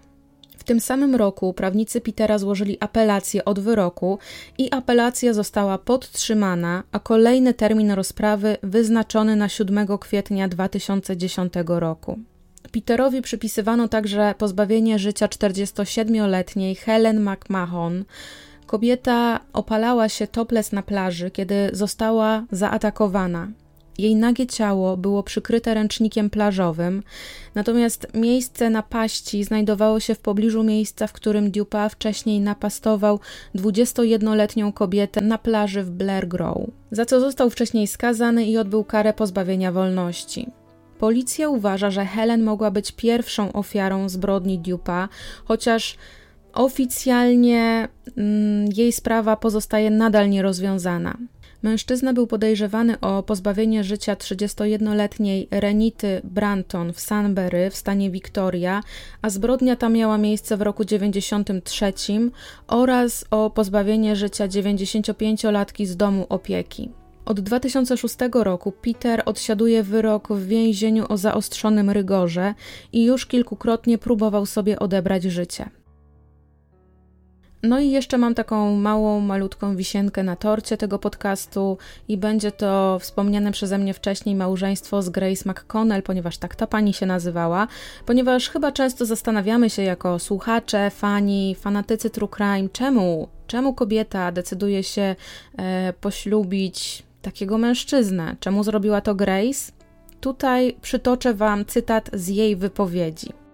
W 0.57 0.63
tym 0.63 0.79
samym 0.79 1.15
roku 1.15 1.53
prawnicy 1.53 2.01
Petera 2.01 2.37
złożyli 2.37 2.77
apelację 2.79 3.45
od 3.45 3.59
wyroku 3.59 4.19
i 4.57 4.71
apelacja 4.71 5.33
została 5.33 5.77
podtrzymana, 5.77 6.83
a 6.91 6.99
kolejny 6.99 7.53
termin 7.53 7.91
rozprawy 7.91 8.57
wyznaczony 8.63 9.35
na 9.35 9.49
7 9.49 9.97
kwietnia 9.97 10.47
2010 10.47 11.53
roku. 11.65 12.19
Peterowi 12.71 13.21
przypisywano 13.21 13.87
także 13.87 14.35
pozbawienie 14.37 14.99
życia 14.99 15.27
47-letniej 15.27 16.75
Helen 16.75 17.29
McMahon. 17.29 18.05
Kobieta 18.65 19.39
opalała 19.53 20.09
się 20.09 20.27
topless 20.27 20.71
na 20.71 20.83
plaży, 20.83 21.31
kiedy 21.31 21.69
została 21.73 22.43
zaatakowana. 22.51 23.47
Jej 23.97 24.15
nagie 24.15 24.47
ciało 24.47 24.97
było 24.97 25.23
przykryte 25.23 25.73
ręcznikiem 25.73 26.29
plażowym, 26.29 27.03
natomiast 27.55 28.07
miejsce 28.13 28.69
napaści 28.69 29.43
znajdowało 29.43 29.99
się 29.99 30.15
w 30.15 30.19
pobliżu 30.19 30.63
miejsca, 30.63 31.07
w 31.07 31.13
którym 31.13 31.51
Dupa 31.51 31.89
wcześniej 31.89 32.41
napastował 32.41 33.19
21-letnią 33.55 34.73
kobietę 34.73 35.21
na 35.21 35.37
plaży 35.37 35.83
w 35.83 35.91
Blair 35.91 36.27
Grove, 36.27 36.71
za 36.91 37.05
co 37.05 37.19
został 37.19 37.49
wcześniej 37.49 37.87
skazany 37.87 38.45
i 38.45 38.57
odbył 38.57 38.83
karę 38.83 39.13
pozbawienia 39.13 39.71
wolności. 39.71 40.47
Policja 40.99 41.49
uważa, 41.49 41.91
że 41.91 42.05
Helen 42.05 42.43
mogła 42.43 42.71
być 42.71 42.91
pierwszą 42.91 43.53
ofiarą 43.53 44.09
zbrodni 44.09 44.59
Dupa, 44.59 45.09
chociaż 45.45 45.97
oficjalnie 46.53 47.87
mm, 48.17 48.69
jej 48.75 48.91
sprawa 48.91 49.35
pozostaje 49.35 49.89
nadal 49.89 50.29
nierozwiązana. 50.29 51.17
Mężczyzna 51.65 52.13
był 52.13 52.27
podejrzewany 52.27 52.99
o 52.99 53.23
pozbawienie 53.23 53.83
życia 53.83 54.15
31-letniej 54.15 55.47
Renity 55.51 56.21
Branton 56.23 56.93
w 56.93 56.99
Sunbury 56.99 57.69
w 57.69 57.75
stanie 57.75 58.11
Victoria, 58.11 58.83
a 59.21 59.29
zbrodnia 59.29 59.75
ta 59.75 59.89
miała 59.89 60.17
miejsce 60.17 60.57
w 60.57 60.61
roku 60.61 60.85
93 60.85 61.93
oraz 62.67 63.25
o 63.31 63.49
pozbawienie 63.49 64.15
życia 64.15 64.47
95-latki 64.47 65.85
z 65.85 65.97
domu 65.97 66.25
opieki. 66.29 66.89
Od 67.25 67.39
2006 67.39 68.15
roku 68.33 68.71
Peter 68.71 69.23
odsiaduje 69.25 69.83
wyrok 69.83 70.27
w 70.33 70.47
więzieniu 70.47 71.05
o 71.09 71.17
zaostrzonym 71.17 71.89
rygorze 71.89 72.53
i 72.93 73.03
już 73.03 73.25
kilkukrotnie 73.25 73.97
próbował 73.97 74.45
sobie 74.45 74.79
odebrać 74.79 75.23
życie. 75.23 75.69
No 77.67 77.79
i 77.79 77.91
jeszcze 77.91 78.17
mam 78.17 78.35
taką 78.35 78.75
małą, 78.75 79.19
malutką 79.19 79.75
wisienkę 79.75 80.23
na 80.23 80.35
torcie 80.35 80.77
tego 80.77 80.99
podcastu 80.99 81.77
i 82.07 82.17
będzie 82.17 82.51
to 82.51 82.99
wspomniane 82.99 83.51
przeze 83.51 83.77
mnie 83.77 83.93
wcześniej 83.93 84.35
małżeństwo 84.35 85.01
z 85.01 85.09
Grace 85.09 85.49
McConnell, 85.49 86.03
ponieważ 86.03 86.37
tak 86.37 86.55
ta 86.55 86.67
pani 86.67 86.93
się 86.93 87.05
nazywała, 87.05 87.67
ponieważ 88.05 88.49
chyba 88.49 88.71
często 88.71 89.05
zastanawiamy 89.05 89.69
się 89.69 89.81
jako 89.81 90.19
słuchacze, 90.19 90.89
fani, 90.89 91.55
fanatycy 91.59 92.09
true 92.09 92.29
crime, 92.29 92.69
czemu, 92.73 93.27
czemu 93.47 93.73
kobieta 93.73 94.31
decyduje 94.31 94.83
się 94.83 95.15
e, 95.57 95.93
poślubić 96.01 97.03
takiego 97.21 97.57
mężczyznę, 97.57 98.35
czemu 98.39 98.63
zrobiła 98.63 99.01
to 99.01 99.15
Grace? 99.15 99.71
Tutaj 100.21 100.75
przytoczę 100.81 101.33
Wam 101.33 101.65
cytat 101.65 102.09
z 102.13 102.27
jej 102.27 102.55
wypowiedzi. 102.55 103.44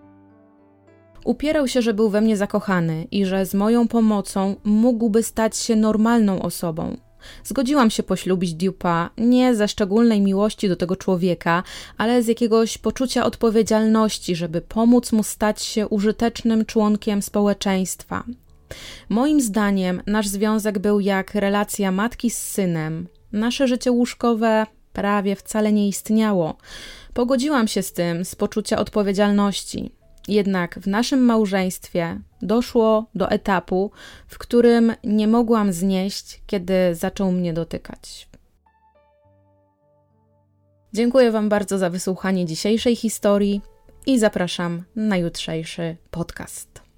Upierał 1.25 1.67
się, 1.67 1.81
że 1.81 1.93
był 1.93 2.10
we 2.10 2.21
mnie 2.21 2.38
zakochany 2.38 3.07
i 3.12 3.25
że 3.25 3.45
z 3.45 3.53
moją 3.53 3.88
pomocą 3.88 4.55
mógłby 4.63 5.23
stać 5.23 5.57
się 5.57 5.75
normalną 5.75 6.41
osobą. 6.41 6.97
Zgodziłam 7.43 7.89
się 7.89 8.03
poślubić 8.03 8.53
Dupa 8.53 9.10
nie 9.17 9.55
ze 9.55 9.67
szczególnej 9.67 10.21
miłości 10.21 10.69
do 10.69 10.75
tego 10.75 10.95
człowieka, 10.95 11.63
ale 11.97 12.23
z 12.23 12.27
jakiegoś 12.27 12.77
poczucia 12.77 13.25
odpowiedzialności, 13.25 14.36
żeby 14.36 14.62
pomóc 14.62 15.12
mu 15.12 15.23
stać 15.23 15.62
się 15.62 15.88
użytecznym 15.88 16.65
członkiem 16.65 17.21
społeczeństwa. 17.21 18.23
Moim 19.10 19.41
zdaniem 19.41 20.01
nasz 20.07 20.27
związek 20.27 20.79
był 20.79 20.99
jak 20.99 21.36
relacja 21.36 21.91
matki 21.91 22.29
z 22.29 22.38
synem. 22.38 23.07
Nasze 23.31 23.67
życie 23.67 23.91
łóżkowe 23.91 24.65
prawie 24.93 25.36
wcale 25.36 25.71
nie 25.71 25.88
istniało. 25.88 26.57
Pogodziłam 27.13 27.67
się 27.67 27.84
z 27.84 27.93
tym 27.93 28.25
z 28.25 28.36
poczucia 28.36 28.77
odpowiedzialności. 28.77 30.00
Jednak 30.27 30.79
w 30.79 30.88
naszym 30.88 31.25
małżeństwie 31.25 32.19
doszło 32.41 33.05
do 33.15 33.29
etapu, 33.29 33.91
w 34.27 34.38
którym 34.38 34.93
nie 35.03 35.27
mogłam 35.27 35.73
znieść, 35.73 36.41
kiedy 36.47 36.95
zaczął 36.95 37.31
mnie 37.31 37.53
dotykać. 37.53 38.27
Dziękuję 40.93 41.31
Wam 41.31 41.49
bardzo 41.49 41.77
za 41.77 41.89
wysłuchanie 41.89 42.45
dzisiejszej 42.45 42.95
historii 42.95 43.62
i 44.05 44.19
zapraszam 44.19 44.84
na 44.95 45.17
jutrzejszy 45.17 45.97
podcast. 46.12 46.90